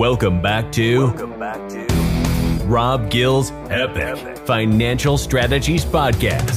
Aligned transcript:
Welcome 0.00 0.40
back 0.40 0.72
to 0.72 1.08
Rob 2.64 3.10
Gill's 3.10 3.50
Epic 3.68 4.38
Financial 4.46 5.18
Strategies 5.18 5.84
Podcast. 5.84 6.56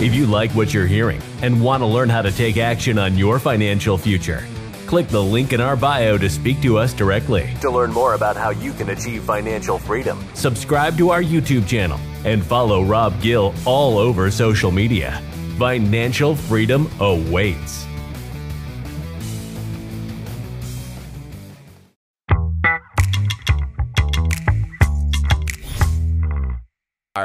If 0.00 0.14
you 0.14 0.26
like 0.26 0.52
what 0.52 0.72
you're 0.72 0.86
hearing 0.86 1.20
and 1.42 1.60
want 1.60 1.80
to 1.80 1.86
learn 1.86 2.08
how 2.08 2.22
to 2.22 2.30
take 2.30 2.58
action 2.58 2.96
on 2.96 3.18
your 3.18 3.40
financial 3.40 3.98
future, 3.98 4.46
click 4.86 5.08
the 5.08 5.20
link 5.20 5.52
in 5.52 5.60
our 5.60 5.74
bio 5.74 6.16
to 6.16 6.30
speak 6.30 6.62
to 6.62 6.78
us 6.78 6.92
directly. 6.92 7.52
To 7.60 7.72
learn 7.72 7.90
more 7.90 8.14
about 8.14 8.36
how 8.36 8.50
you 8.50 8.72
can 8.72 8.90
achieve 8.90 9.24
financial 9.24 9.76
freedom, 9.76 10.24
Subscribe 10.34 10.96
to 10.96 11.10
our 11.10 11.24
YouTube 11.24 11.66
channel 11.66 11.98
and 12.24 12.46
follow 12.46 12.84
Rob 12.84 13.20
Gill 13.20 13.52
all 13.66 13.98
over 13.98 14.30
social 14.30 14.70
media. 14.70 15.20
Financial 15.58 16.36
freedom 16.36 16.88
awaits. 17.00 17.89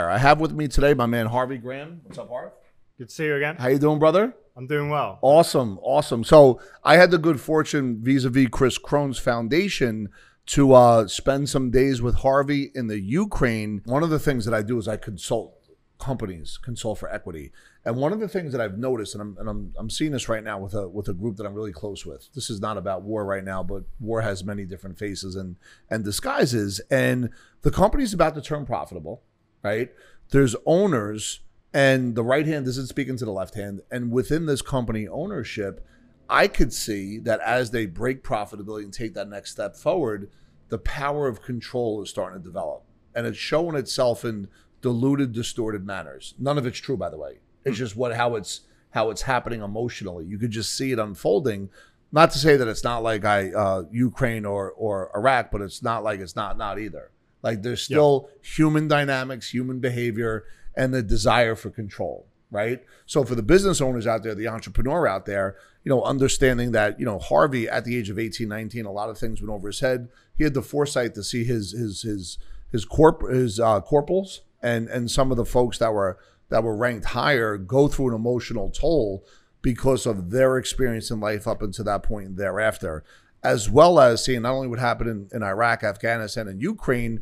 I 0.03 0.17
have 0.17 0.41
with 0.41 0.51
me 0.51 0.67
today 0.67 0.93
my 0.93 1.05
man 1.05 1.27
Harvey 1.27 1.57
Graham. 1.57 2.01
What's 2.03 2.17
up, 2.17 2.29
Harv? 2.29 2.51
Good 2.97 3.09
to 3.09 3.15
see 3.15 3.25
you 3.25 3.35
again. 3.35 3.55
How 3.55 3.69
you 3.69 3.79
doing, 3.79 3.99
brother? 3.99 4.35
I'm 4.57 4.67
doing 4.67 4.89
well. 4.89 5.19
Awesome, 5.21 5.79
awesome. 5.81 6.23
So 6.23 6.59
I 6.83 6.97
had 6.97 7.11
the 7.11 7.17
good 7.17 7.39
fortune 7.39 7.99
vis-a-vis 8.01 8.49
Chris 8.51 8.77
Crohn's 8.77 9.19
Foundation 9.19 10.09
to 10.47 10.73
uh, 10.73 11.07
spend 11.07 11.49
some 11.49 11.71
days 11.71 12.01
with 12.01 12.15
Harvey 12.15 12.71
in 12.75 12.87
the 12.87 12.99
Ukraine. 12.99 13.81
One 13.85 14.03
of 14.03 14.09
the 14.09 14.19
things 14.19 14.45
that 14.45 14.53
I 14.53 14.61
do 14.61 14.77
is 14.77 14.87
I 14.87 14.97
consult 14.97 15.53
companies, 15.97 16.57
consult 16.61 16.99
for 16.99 17.09
equity. 17.09 17.51
And 17.85 17.95
one 17.95 18.11
of 18.11 18.19
the 18.19 18.27
things 18.27 18.51
that 18.51 18.61
I've 18.61 18.77
noticed, 18.77 19.15
and 19.15 19.21
I'm 19.21 19.37
and 19.39 19.49
I'm, 19.49 19.73
I'm 19.77 19.89
seeing 19.89 20.11
this 20.11 20.27
right 20.27 20.43
now 20.43 20.59
with 20.59 20.73
a 20.73 20.87
with 20.87 21.07
a 21.07 21.13
group 21.13 21.37
that 21.37 21.45
I'm 21.45 21.53
really 21.53 21.71
close 21.71 22.05
with. 22.05 22.29
This 22.33 22.49
is 22.49 22.59
not 22.59 22.77
about 22.77 23.03
war 23.03 23.25
right 23.25 23.43
now, 23.43 23.63
but 23.63 23.83
war 23.99 24.21
has 24.21 24.43
many 24.43 24.65
different 24.65 24.99
faces 24.99 25.35
and 25.35 25.55
and 25.89 26.03
disguises. 26.03 26.79
And 26.91 27.29
the 27.61 27.71
company's 27.71 28.13
about 28.13 28.35
to 28.35 28.41
turn 28.41 28.65
profitable, 28.65 29.21
right? 29.65 29.89
There's 30.29 30.55
owners, 30.65 31.39
and 31.73 32.15
the 32.15 32.23
right 32.23 32.45
hand 32.45 32.67
isn't 32.67 32.87
speaking 32.87 33.17
to 33.17 33.25
the 33.25 33.31
left 33.31 33.55
hand. 33.55 33.81
And 33.91 34.11
within 34.11 34.45
this 34.45 34.61
company 34.61 35.07
ownership, 35.07 35.83
I 36.29 36.47
could 36.47 36.71
see 36.71 37.17
that 37.19 37.39
as 37.41 37.71
they 37.71 37.87
break 37.87 38.23
profitability 38.23 38.83
and 38.83 38.93
take 38.93 39.15
that 39.15 39.27
next 39.27 39.51
step 39.51 39.75
forward, 39.75 40.29
the 40.69 40.77
power 40.77 41.27
of 41.27 41.41
control 41.41 42.01
is 42.03 42.09
starting 42.09 42.39
to 42.39 42.47
develop. 42.47 42.83
And 43.15 43.25
it's 43.25 43.37
showing 43.37 43.75
itself 43.75 44.23
in 44.23 44.49
diluted, 44.81 45.31
distorted 45.33 45.83
manners. 45.85 46.35
None 46.37 46.59
of 46.59 46.65
it's 46.67 46.79
true, 46.79 46.97
by 46.97 47.09
the 47.09 47.17
way. 47.17 47.39
It's 47.63 47.77
just 47.77 47.95
what 47.95 48.15
how 48.15 48.35
it's 48.35 48.61
how 48.91 49.09
it's 49.09 49.23
happening 49.23 49.61
emotionally. 49.61 50.25
You 50.25 50.37
could 50.37 50.51
just 50.51 50.75
see 50.75 50.91
it 50.91 50.99
unfolding. 50.99 51.69
Not 52.11 52.31
to 52.31 52.37
say 52.37 52.55
that 52.55 52.67
it's 52.67 52.83
not 52.83 53.01
like 53.01 53.25
I 53.25 53.51
uh, 53.51 53.83
Ukraine 53.91 54.45
or 54.45 54.71
or 54.71 55.11
Iraq, 55.15 55.49
but 55.51 55.61
it's 55.61 55.81
not 55.81 56.03
like 56.03 56.19
it's 56.19 56.35
not 56.35 56.57
not 56.57 56.77
either. 56.79 57.11
Like 57.45 57.61
there's 57.61 57.83
still 57.83 58.27
human 58.41 58.87
dynamics, 58.87 59.53
human 59.53 59.79
behavior, 59.79 60.45
and 60.75 60.91
the 60.91 61.03
desire 61.03 61.53
for 61.53 61.69
control, 61.69 62.25
right? 62.49 62.83
So 63.05 63.23
for 63.23 63.35
the 63.35 63.43
business 63.43 63.81
owners 63.81 64.07
out 64.07 64.23
there, 64.23 64.33
the 64.33 64.47
entrepreneur 64.47 65.07
out 65.07 65.27
there, 65.27 65.55
you 65.83 65.91
know, 65.91 66.01
understanding 66.01 66.71
that, 66.71 66.99
you 66.99 67.05
know, 67.05 67.19
Harvey 67.19 67.69
at 67.69 67.85
the 67.85 67.95
age 67.95 68.09
of 68.09 68.17
18, 68.17 68.49
19, 68.49 68.85
a 68.85 68.91
lot 68.91 69.11
of 69.11 69.19
things 69.19 69.43
went 69.43 69.51
over 69.51 69.67
his 69.67 69.79
head. 69.79 70.09
He 70.35 70.43
had 70.43 70.55
the 70.55 70.63
foresight 70.63 71.13
to 71.13 71.23
see 71.23 71.43
his 71.43 71.71
his 71.71 72.01
his 72.01 72.39
his 72.71 72.83
corp 72.83 73.21
his 73.29 73.59
uh, 73.59 73.79
corporals 73.79 74.41
and 74.63 74.87
and 74.87 75.11
some 75.11 75.29
of 75.29 75.37
the 75.37 75.45
folks 75.45 75.77
that 75.77 75.93
were 75.93 76.17
that 76.49 76.63
were 76.63 76.75
ranked 76.75 77.05
higher 77.05 77.57
go 77.57 77.87
through 77.87 78.07
an 78.07 78.15
emotional 78.15 78.71
toll 78.71 79.23
because 79.61 80.07
of 80.07 80.31
their 80.31 80.57
experience 80.57 81.11
in 81.11 81.19
life 81.19 81.47
up 81.47 81.61
until 81.61 81.85
that 81.85 82.01
point 82.01 82.27
and 82.27 82.37
thereafter, 82.37 83.03
as 83.45 83.69
well 83.69 83.99
as 83.99 84.23
seeing 84.25 84.41
not 84.41 84.53
only 84.53 84.67
what 84.67 84.79
happened 84.79 85.09
in, 85.09 85.29
in 85.37 85.43
Iraq, 85.43 85.83
Afghanistan, 85.83 86.47
and 86.47 86.61
Ukraine, 86.61 87.21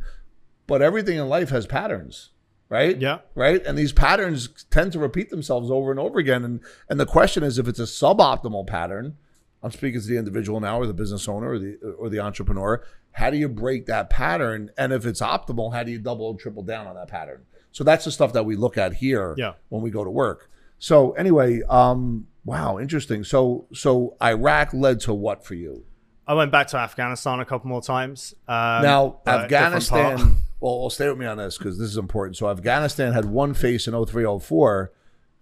but 0.66 0.80
everything 0.82 1.18
in 1.18 1.28
life 1.28 1.50
has 1.50 1.66
patterns, 1.66 2.30
right? 2.68 2.98
Yeah. 3.00 3.18
Right. 3.34 3.64
And 3.64 3.76
these 3.76 3.92
patterns 3.92 4.64
tend 4.70 4.92
to 4.92 4.98
repeat 4.98 5.30
themselves 5.30 5.70
over 5.70 5.90
and 5.90 6.00
over 6.00 6.18
again. 6.18 6.44
And 6.44 6.60
and 6.88 6.98
the 6.98 7.06
question 7.06 7.42
is 7.42 7.58
if 7.58 7.68
it's 7.68 7.78
a 7.78 7.82
suboptimal 7.84 8.66
pattern, 8.66 9.16
I'm 9.62 9.70
speaking 9.70 10.00
to 10.00 10.06
the 10.06 10.16
individual 10.16 10.60
now 10.60 10.78
or 10.80 10.86
the 10.86 10.94
business 10.94 11.28
owner 11.28 11.50
or 11.50 11.58
the 11.58 11.78
or 11.98 12.08
the 12.08 12.20
entrepreneur, 12.20 12.82
how 13.12 13.30
do 13.30 13.36
you 13.36 13.48
break 13.48 13.86
that 13.86 14.08
pattern? 14.10 14.70
And 14.78 14.92
if 14.92 15.04
it's 15.06 15.20
optimal, 15.20 15.74
how 15.74 15.82
do 15.82 15.92
you 15.92 15.98
double 15.98 16.30
and 16.30 16.38
triple 16.38 16.62
down 16.62 16.86
on 16.86 16.94
that 16.96 17.08
pattern? 17.08 17.42
So 17.72 17.84
that's 17.84 18.04
the 18.04 18.12
stuff 18.12 18.32
that 18.32 18.44
we 18.46 18.56
look 18.56 18.78
at 18.78 18.94
here 18.94 19.34
Yeah. 19.36 19.54
when 19.68 19.82
we 19.82 19.90
go 19.90 20.04
to 20.04 20.10
work. 20.10 20.50
So 20.78 21.12
anyway, 21.12 21.60
um, 21.68 22.26
wow, 22.44 22.78
interesting. 22.78 23.24
So 23.24 23.66
so 23.72 24.16
Iraq 24.22 24.72
led 24.72 25.00
to 25.00 25.12
what 25.14 25.44
for 25.44 25.54
you? 25.54 25.84
I 26.26 26.34
went 26.34 26.50
back 26.50 26.68
to 26.68 26.78
Afghanistan 26.78 27.40
a 27.40 27.44
couple 27.44 27.68
more 27.68 27.82
times. 27.82 28.34
Um, 28.48 28.82
now 28.82 29.20
but 29.24 29.44
a 29.44 29.48
different 29.48 29.88
part. 29.88 30.12
Afghanistan. 30.12 30.36
Well, 30.60 30.80
well, 30.80 30.90
stay 30.90 31.08
with 31.08 31.18
me 31.18 31.26
on 31.26 31.36
this 31.36 31.58
because 31.58 31.78
this 31.78 31.90
is 31.90 31.98
important. 31.98 32.36
So 32.38 32.48
Afghanistan 32.48 33.12
had 33.12 33.26
one 33.26 33.52
face 33.52 33.86
in 33.86 34.04
03, 34.06 34.38
04. 34.40 34.92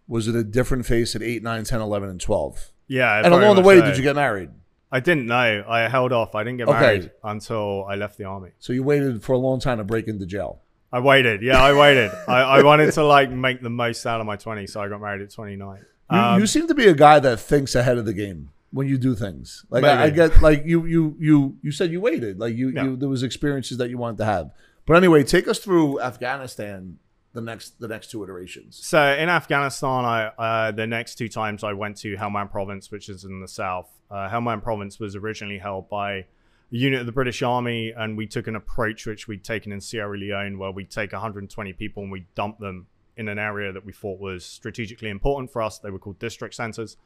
Was 0.08 0.26
it 0.26 0.34
a 0.34 0.42
different 0.42 0.84
face 0.84 1.14
at 1.14 1.22
8, 1.22 1.42
9, 1.44 1.64
10, 1.64 1.80
11, 1.80 2.08
and 2.08 2.20
12? 2.20 2.72
Yeah. 2.88 3.22
And 3.24 3.32
along 3.32 3.54
the 3.54 3.62
way, 3.62 3.78
so. 3.78 3.86
did 3.86 3.96
you 3.96 4.02
get 4.02 4.16
married? 4.16 4.50
I 4.90 4.98
didn't 5.00 5.26
know. 5.26 5.64
I 5.68 5.88
held 5.88 6.12
off. 6.12 6.34
I 6.34 6.42
didn't 6.42 6.58
get 6.58 6.68
Okay. 6.68 6.80
married 6.80 7.10
until 7.22 7.84
I 7.84 7.94
left 7.94 8.18
the 8.18 8.24
army. 8.24 8.50
So 8.58 8.72
you 8.72 8.82
waited 8.82 9.22
for 9.22 9.32
a 9.32 9.38
long 9.38 9.60
time 9.60 9.78
to 9.78 9.84
break 9.84 10.08
into 10.08 10.26
jail. 10.26 10.60
I 10.92 10.98
waited. 11.00 11.40
Yeah, 11.40 11.62
I 11.62 11.72
waited. 11.72 12.10
I, 12.28 12.40
I 12.40 12.62
wanted 12.62 12.92
to 12.92 13.04
like 13.04 13.30
make 13.30 13.62
the 13.62 13.70
most 13.70 14.04
out 14.04 14.20
of 14.20 14.26
my 14.26 14.36
20s, 14.36 14.70
so 14.70 14.82
I 14.82 14.88
got 14.88 15.00
married 15.00 15.22
at 15.22 15.30
29. 15.30 15.78
You, 16.10 16.18
Um, 16.18 16.40
you 16.40 16.46
seem 16.46 16.66
to 16.66 16.74
be 16.74 16.88
a 16.88 16.94
guy 16.94 17.18
that 17.20 17.38
thinks 17.40 17.74
ahead 17.74 17.96
of 17.96 18.04
the 18.04 18.12
game 18.12 18.50
when 18.72 18.88
you 18.88 18.98
do 18.98 19.14
things. 19.14 19.64
Like 19.70 19.84
I, 19.84 20.04
I 20.04 20.10
get, 20.10 20.40
like 20.42 20.64
you, 20.64 20.86
you, 20.86 21.16
you, 21.18 21.56
you 21.62 21.70
said 21.72 21.90
you 21.92 22.00
waited. 22.00 22.38
Like 22.38 22.54
you, 22.56 22.70
Yeah. 22.70 22.84
you, 22.84 22.96
there 22.96 23.08
was 23.08 23.22
experiences 23.22 23.78
that 23.78 23.90
you 23.90 23.98
wanted 23.98 24.18
to 24.18 24.24
have. 24.24 24.50
But 24.86 24.96
anyway, 24.96 25.22
take 25.24 25.46
us 25.46 25.58
through 25.58 26.00
Afghanistan. 26.00 26.98
The 27.34 27.40
next, 27.40 27.80
the 27.80 27.88
next 27.88 28.10
two 28.10 28.22
iterations. 28.22 28.78
So 28.84 29.00
in 29.14 29.30
Afghanistan, 29.30 30.04
I 30.04 30.26
uh, 30.36 30.70
the 30.72 30.86
next 30.86 31.14
two 31.14 31.28
times 31.30 31.64
I 31.64 31.72
went 31.72 31.96
to 31.98 32.14
Helmand 32.16 32.50
Province, 32.50 32.90
which 32.90 33.08
is 33.08 33.24
in 33.24 33.40
the 33.40 33.48
south. 33.48 33.88
Uh, 34.10 34.28
Helmand 34.28 34.62
Province 34.62 35.00
was 35.00 35.16
originally 35.16 35.56
held 35.56 35.88
by 35.88 36.12
a 36.12 36.24
unit 36.70 37.00
of 37.00 37.06
the 37.06 37.12
British 37.12 37.40
Army, 37.42 37.90
and 37.96 38.18
we 38.18 38.26
took 38.26 38.48
an 38.48 38.54
approach 38.56 39.06
which 39.06 39.28
we'd 39.28 39.44
taken 39.44 39.72
in 39.72 39.80
Sierra 39.80 40.14
Leone, 40.18 40.58
where 40.58 40.70
we'd 40.70 40.90
take 40.90 41.12
120 41.12 41.72
people 41.72 42.02
and 42.02 42.12
we 42.12 42.26
dump 42.34 42.58
them 42.58 42.86
in 43.16 43.28
an 43.28 43.38
area 43.38 43.72
that 43.72 43.86
we 43.86 43.92
thought 43.94 44.20
was 44.20 44.44
strategically 44.44 45.08
important 45.08 45.50
for 45.50 45.62
us. 45.62 45.78
They 45.78 45.90
were 45.90 45.98
called 45.98 46.18
district 46.18 46.54
centers, 46.54 46.98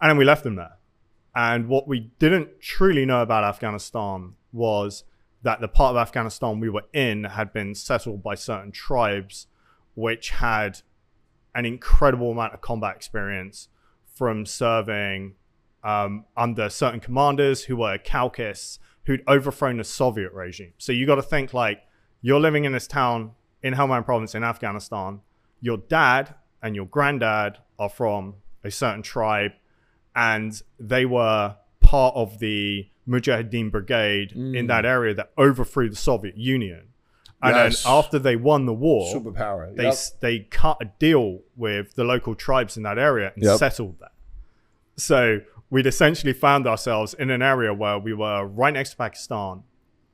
and 0.00 0.08
then 0.08 0.16
we 0.16 0.24
left 0.24 0.44
them 0.44 0.54
there. 0.54 0.76
And 1.34 1.68
what 1.68 1.88
we 1.88 2.10
didn't 2.18 2.60
truly 2.60 3.04
know 3.04 3.22
about 3.22 3.44
Afghanistan 3.44 4.34
was 4.52 5.04
that 5.42 5.60
the 5.60 5.68
part 5.68 5.90
of 5.90 5.96
Afghanistan 5.96 6.60
we 6.60 6.70
were 6.70 6.84
in 6.92 7.24
had 7.24 7.52
been 7.52 7.74
settled 7.74 8.22
by 8.22 8.34
certain 8.34 8.72
tribes 8.72 9.46
which 9.94 10.30
had 10.30 10.80
an 11.54 11.64
incredible 11.64 12.32
amount 12.32 12.54
of 12.54 12.60
combat 12.60 12.96
experience 12.96 13.68
from 14.06 14.46
serving 14.46 15.34
um, 15.82 16.24
under 16.36 16.68
certain 16.68 17.00
commanders 17.00 17.64
who 17.64 17.76
were 17.76 17.98
Khalqists 17.98 18.78
who'd 19.06 19.22
overthrown 19.28 19.76
the 19.76 19.84
Soviet 19.84 20.32
regime. 20.32 20.72
So 20.78 20.92
you 20.92 21.06
got 21.06 21.16
to 21.16 21.22
think 21.22 21.52
like 21.52 21.82
you're 22.22 22.40
living 22.40 22.64
in 22.64 22.72
this 22.72 22.86
town 22.86 23.32
in 23.62 23.74
Helmand 23.74 24.04
province 24.04 24.34
in 24.34 24.42
Afghanistan. 24.42 25.20
Your 25.60 25.76
dad 25.76 26.34
and 26.62 26.74
your 26.74 26.86
granddad 26.86 27.58
are 27.78 27.88
from 27.88 28.36
a 28.64 28.70
certain 28.70 29.02
tribe, 29.02 29.52
and 30.14 30.60
they 30.78 31.04
were 31.04 31.56
part 31.80 32.14
of 32.14 32.38
the 32.38 32.88
Mujahideen 33.08 33.70
brigade 33.70 34.32
in 34.32 34.52
mm. 34.52 34.68
that 34.68 34.86
area 34.86 35.14
that 35.14 35.30
overthrew 35.36 35.90
the 35.90 35.96
Soviet 35.96 36.36
Union. 36.36 36.88
And 37.42 37.54
Yes. 37.54 37.82
then 37.82 37.92
after 37.92 38.18
they 38.18 38.36
won 38.36 38.64
the 38.64 38.72
war, 38.72 39.14
Superpower. 39.14 39.76
they 39.76 39.84
Yep. 39.84 39.94
they 40.20 40.38
cut 40.40 40.78
a 40.80 40.86
deal 40.98 41.40
with 41.56 41.94
the 41.94 42.04
local 42.04 42.34
tribes 42.34 42.76
in 42.78 42.82
that 42.84 42.98
area 42.98 43.32
and 43.34 43.44
Yep. 43.44 43.58
settled 43.58 44.00
there. 44.00 44.08
So 44.96 45.40
we'd 45.68 45.86
essentially 45.86 46.32
found 46.32 46.66
ourselves 46.66 47.12
in 47.12 47.30
an 47.30 47.42
area 47.42 47.74
where 47.74 47.98
we 47.98 48.14
were 48.14 48.46
right 48.46 48.72
next 48.72 48.90
to 48.92 48.96
Pakistan, 48.96 49.64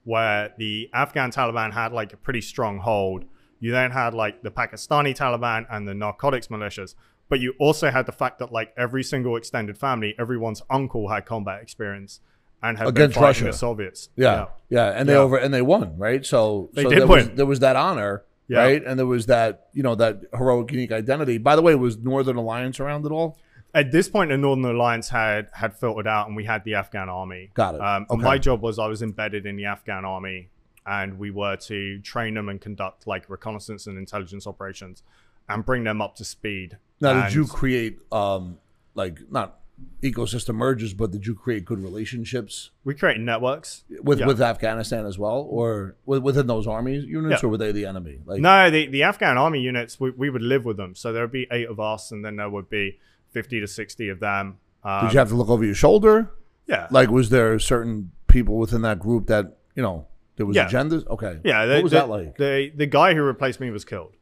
where 0.05 0.53
the 0.59 0.91
Afghan 0.93 1.31
Taliban 1.31 1.73
had 1.73 1.93
like 1.93 2.13
a 2.13 2.17
pretty 2.17 2.41
strong 2.41 2.79
hold. 2.79 3.25
You 3.61 3.71
then 3.71 3.93
had 3.93 4.13
like 4.15 4.43
the 4.43 4.51
Pakistani 4.51 5.15
Taliban 5.17 5.67
and 5.71 5.87
the 5.87 5.95
narcotics 5.95 6.49
militias, 6.49 6.95
but 7.31 7.41
you 7.41 7.55
also 7.59 7.91
had 7.91 8.05
the 8.05 8.13
fact 8.13 8.39
that 8.41 8.53
like 8.53 8.75
every 8.77 9.03
single 9.03 9.37
extended 9.37 9.79
family, 9.79 10.15
everyone's 10.19 10.61
uncle 10.69 11.09
had 11.09 11.25
combat 11.25 11.63
experience 11.63 12.21
and 12.63 12.77
had 12.77 12.89
Against 12.89 13.15
been 13.15 13.23
fighting 13.23 13.45
Russia. 13.47 13.53
the 13.53 13.53
Soviets. 13.55 14.09
Yeah, 14.17 14.35
yeah, 14.35 14.47
yeah. 14.69 14.99
and 15.01 15.09
they 15.09 15.15
Yeah. 15.15 15.21
over 15.21 15.39
and 15.39 15.55
they 15.55 15.63
won, 15.63 15.97
right? 15.97 16.27
So 16.27 16.69
They 16.75 16.83
so 16.83 16.91
did 16.91 16.99
there 17.01 17.07
was, 17.07 17.27
win. 17.29 17.37
there 17.37 17.47
was 17.47 17.61
that 17.61 17.77
honor, 17.77 18.25
Yeah. 18.49 18.59
right? 18.59 18.85
And 18.85 18.99
there 18.99 19.07
was 19.07 19.25
that 19.27 19.69
you 19.73 19.83
know 19.83 19.95
that 19.95 20.21
heroic, 20.37 20.71
unique 20.71 20.93
identity. 20.93 21.39
By 21.39 21.57
the 21.57 21.63
way, 21.63 21.75
was 21.75 21.97
Northern 21.97 22.37
Alliance 22.37 22.79
around 22.81 23.07
at 23.07 23.13
all? 23.13 23.39
At 23.73 23.93
this 23.93 24.09
point, 24.09 24.31
the 24.31 24.37
Northern 24.37 24.65
Alliance 24.67 25.09
had 25.11 25.49
had 25.53 25.73
filtered 25.79 26.07
out, 26.09 26.27
and 26.27 26.37
we 26.37 26.45
had 26.45 26.65
the 26.65 26.75
Afghan 26.75 27.09
army. 27.09 27.51
Got 27.55 27.77
it. 27.77 27.81
Um, 27.81 28.07
Okay. 28.11 28.23
My 28.23 28.37
job 28.37 28.61
was 28.61 28.79
I 28.79 28.89
was 28.89 29.01
embedded 29.01 29.47
in 29.47 29.55
the 29.57 29.67
Afghan 29.67 30.05
army, 30.05 30.49
and 30.85 31.19
we 31.21 31.31
were 31.31 31.57
to 31.57 32.01
train 32.01 32.35
them 32.35 32.49
and 32.49 32.61
conduct 32.61 33.07
like 33.07 33.31
reconnaissance 33.31 33.87
and 33.87 33.97
intelligence 33.97 34.45
operations, 34.47 35.03
and 35.51 35.65
bring 35.65 35.85
them 35.85 36.01
up 36.01 36.15
to 36.17 36.25
speed. 36.25 36.79
Now, 37.01 37.25
did 37.25 37.35
you 37.35 37.47
create 37.47 37.99
um 38.13 38.59
like 38.95 39.19
not 39.31 39.57
ecosystem 40.03 40.57
merges, 40.57 40.93
but 40.93 41.11
did 41.11 41.27
you 41.27 41.35
create 41.35 41.65
good 41.65 41.79
relationships 41.83 42.71
We 42.85 42.95
created 42.95 43.23
networks. 43.23 43.85
with 44.03 44.19
Yeah. 44.21 44.27
with 44.27 44.41
Afghanistan 44.43 45.07
as 45.07 45.19
well, 45.19 45.47
or 45.49 45.97
within 46.05 46.47
those 46.47 46.67
army 46.67 46.99
units, 46.99 47.43
Yeah. 47.43 47.47
or 47.47 47.51
were 47.53 47.57
they 47.59 47.73
the 47.73 47.87
enemy? 47.87 48.21
Like, 48.27 48.41
No, 48.43 48.71
the, 48.71 48.87
the 48.89 49.03
Afghan 49.05 49.39
army 49.39 49.61
units, 49.61 49.99
we, 49.99 50.11
we 50.11 50.29
would 50.29 50.43
live 50.43 50.65
with 50.67 50.77
them. 50.77 50.95
So 50.95 51.13
there 51.13 51.23
would 51.23 51.33
be 51.33 51.47
eight 51.51 51.69
of 51.69 51.81
us, 51.81 52.13
and 52.13 52.23
then 52.25 52.37
there 52.37 52.51
would 52.51 52.69
be 52.69 52.99
50 53.31 53.61
to 53.61 53.67
60 53.67 54.09
of 54.11 54.21
them. 54.21 54.59
Um, 54.85 55.05
did 55.07 55.13
you 55.15 55.19
have 55.19 55.29
to 55.31 55.35
look 55.35 55.49
over 55.49 55.65
your 55.65 55.75
shoulder? 55.75 56.31
yeah. 56.67 56.87
Like, 56.91 57.11
was 57.11 57.31
there 57.31 57.59
certain 57.59 58.11
people 58.29 58.57
within 58.59 58.83
that 58.83 58.99
group 58.99 59.27
that 59.29 59.57
you 59.75 59.83
know 59.83 60.07
there 60.37 60.45
was 60.47 60.57
Yeah. 60.57 60.69
agendas? 60.69 61.07
Okay, 61.09 61.41
Yeah, 61.45 61.65
the, 61.67 61.75
what 61.77 61.83
was 61.85 61.93
the, 61.93 61.99
that 62.01 62.09
like? 62.11 62.37
The 62.37 62.71
the 62.77 62.87
guy 62.87 63.15
who 63.15 63.23
replaced 63.23 63.61
me 63.61 63.71
was 63.71 63.85
killed 63.87 64.13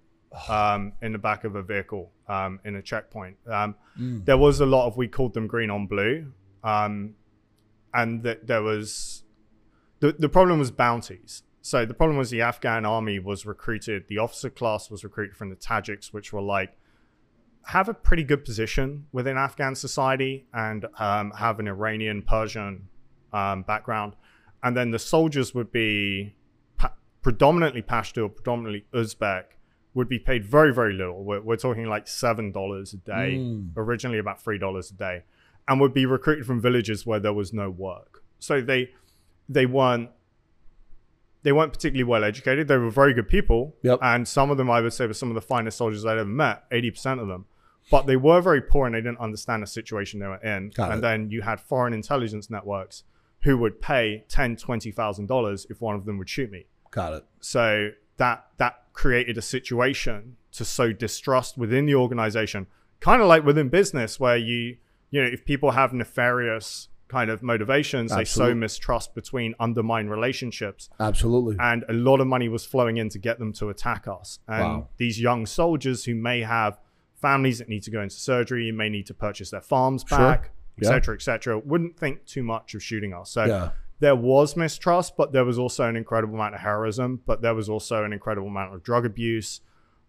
um, 0.49 0.93
in 1.03 1.13
the 1.13 1.19
back 1.19 1.45
of 1.45 1.57
a 1.57 1.63
vehicle 1.63 2.11
um, 2.29 2.61
in 2.65 2.77
a 2.77 2.83
checkpoint. 2.83 3.37
Um, 3.47 3.75
Mm. 3.99 4.25
There 4.25 4.39
was 4.39 4.61
a 4.61 4.67
lot 4.67 4.87
of 4.87 4.97
we 4.97 5.09
called 5.09 5.35
them 5.35 5.49
green 5.49 5.71
on 5.71 5.89
blue, 5.89 6.33
um, 6.63 7.15
and 7.93 8.23
that 8.23 8.47
there 8.47 8.63
was 8.63 9.25
the 9.99 10.13
the 10.13 10.29
problem 10.29 10.61
was 10.61 10.71
bounties. 10.71 11.43
So 11.63 11.85
the 11.85 11.95
problem 11.95 12.17
was 12.17 12.31
the 12.31 12.41
Afghan 12.43 12.87
army 12.87 13.19
was 13.19 13.45
recruited. 13.45 14.05
The 14.09 14.19
officer 14.19 14.51
class 14.51 14.89
was 14.89 15.03
recruited 15.03 15.37
from 15.37 15.51
the 15.51 15.57
Tajiks, 15.57 16.13
which 16.13 16.33
were 16.33 16.41
like 16.41 16.79
have 17.65 17.89
a 17.89 17.95
pretty 17.95 18.23
good 18.23 18.45
position 18.45 19.07
within 19.13 19.37
Afghan 19.37 19.75
society 19.75 20.47
and 20.55 20.87
um, 20.99 21.33
have 21.33 21.59
an 21.59 21.67
Iranian 21.67 22.23
Persian 22.23 22.89
um, 23.33 23.63
background, 23.65 24.15
and 24.63 24.77
then 24.77 24.93
the 24.93 24.99
soldiers 24.99 25.55
would 25.57 25.73
be 25.73 26.37
pa- 26.77 26.95
predominantly 27.21 27.83
Pashto, 27.83 28.33
predominantly 28.33 28.85
Uzbek, 28.95 29.45
would 29.99 30.09
be 30.09 30.19
paid 30.31 30.43
very 30.57 30.73
very 30.81 30.95
little. 30.95 31.23
We're, 31.29 31.41
we're 31.49 31.57
talking 31.67 31.87
like 31.97 32.07
seven 32.09 32.47
dollars 32.53 32.89
a 32.95 33.01
day, 33.17 33.29
Mm. 33.39 33.71
originally 33.77 34.19
about 34.19 34.41
three 34.45 34.59
dollars 34.59 34.91
a 34.91 34.95
day, 34.95 35.17
and 35.67 35.81
would 35.81 35.93
be 36.03 36.07
recruited 36.07 36.45
from 36.47 36.61
villages 36.69 37.05
where 37.09 37.21
there 37.21 37.33
was 37.43 37.53
no 37.53 37.69
work. 37.71 38.23
So 38.39 38.61
they 38.71 38.91
they 39.57 39.67
weren't 39.67 40.09
they 41.43 41.53
weren't 41.53 41.73
particularly 41.73 42.05
well 42.05 42.25
educated. 42.25 42.69
They 42.69 42.77
were 42.77 42.91
very 42.91 43.15
good 43.15 43.29
people, 43.29 43.77
Yep. 43.83 43.99
and 44.03 44.27
some 44.27 44.51
of 44.51 44.57
them 44.57 44.71
I 44.71 44.81
would 44.81 44.93
say 44.93 45.07
were 45.07 45.15
some 45.15 45.31
of 45.31 45.35
the 45.35 45.41
finest 45.55 45.79
soldiers 45.79 46.05
I'd 46.05 46.19
ever 46.19 46.29
met. 46.29 46.65
Eighty 46.73 46.91
percent 46.91 47.21
of 47.21 47.29
them, 47.29 47.47
but 47.91 48.07
they 48.07 48.17
were 48.17 48.41
very 48.41 48.61
poor 48.61 48.87
and 48.87 48.95
they 48.95 49.01
didn't 49.01 49.21
understand 49.21 49.63
the 49.63 49.67
situation 49.67 50.21
they 50.21 50.27
were 50.27 50.37
in. 50.55 50.71
Got 50.71 50.91
and 50.93 50.99
it. 50.99 51.03
then 51.03 51.31
you 51.31 51.43
had 51.43 51.61
foreign 51.61 51.95
intelligence 51.95 52.51
networks 52.51 53.05
who 53.43 53.57
would 53.59 53.81
pay 53.81 54.25
ten, 54.29 54.57
twenty 54.57 54.91
thousand 54.91 55.27
dollars 55.27 55.67
if 55.71 55.81
one 55.81 55.95
of 55.95 56.05
them 56.07 56.19
would 56.19 56.29
shoot 56.29 56.51
me. 56.51 56.67
Got 56.91 57.13
it. 57.15 57.25
So 57.41 57.91
that 58.17 58.47
that 58.59 58.88
created 58.99 59.39
a 59.39 59.43
situation 59.43 60.37
to 60.51 60.65
sow 60.65 60.93
distrust 60.93 61.57
within 61.57 61.87
the 61.87 61.95
organization, 61.95 62.67
kind 62.99 63.23
of 63.23 63.29
like 63.29 63.45
within 63.45 63.69
business, 63.69 64.19
where 64.19 64.37
you 64.37 64.77
you 65.11 65.23
know 65.23 65.29
if 65.37 65.45
people 65.45 65.71
have 65.71 65.93
nefarious 65.93 66.89
kind 67.07 67.31
of 67.31 67.41
motivations, 67.41 68.15
they 68.15 68.25
sow 68.25 68.53
mistrust 68.55 69.15
between 69.15 69.55
undermine 69.61 70.09
relationships, 70.09 70.91
Absolutely. 70.99 71.57
and 71.61 71.85
a 71.89 71.93
lot 71.93 72.21
of 72.21 72.27
money 72.27 72.49
was 72.49 72.67
flowing 72.67 72.97
in 72.99 73.09
to 73.09 73.19
get 73.19 73.39
them 73.39 73.53
to 73.53 73.69
attack 73.71 74.07
us. 74.09 74.41
And 74.49 74.63
Wow. 74.81 74.89
these 74.99 75.19
young 75.21 75.47
soldiers 75.47 76.05
who 76.05 76.15
may 76.17 76.41
have 76.43 76.79
families 77.15 77.59
that 77.61 77.69
need 77.69 77.85
to 77.85 77.91
go 77.93 78.03
into 78.03 78.17
surgery, 78.17 78.71
may 78.73 78.89
need 78.91 79.07
to 79.07 79.15
purchase 79.15 79.49
their 79.51 79.63
farms 79.63 80.05
Sure. 80.09 80.19
back, 80.19 80.51
etc., 80.83 81.15
etc., 81.15 81.59
wouldn't 81.61 81.97
think 81.97 82.27
too 82.27 82.43
much 82.43 82.75
of 82.75 82.83
shooting 82.83 83.15
us. 83.15 83.31
So 83.31 83.45
Yeah. 83.45 83.71
There 84.01 84.17
was 84.17 84.57
mistrust, 84.57 85.17
but 85.17 85.33
there 85.33 85.45
was 85.45 85.59
also 85.59 85.85
an 85.89 85.97
incredible 85.97 86.35
amount 86.35 86.55
of 86.55 86.61
heroism, 86.61 87.21
but 87.27 87.43
there 87.43 87.55
was 87.55 87.69
also 87.69 88.05
an 88.05 88.13
incredible 88.13 88.49
amount 88.49 88.75
of 88.75 88.83
drug 88.83 89.05
abuse 89.05 89.61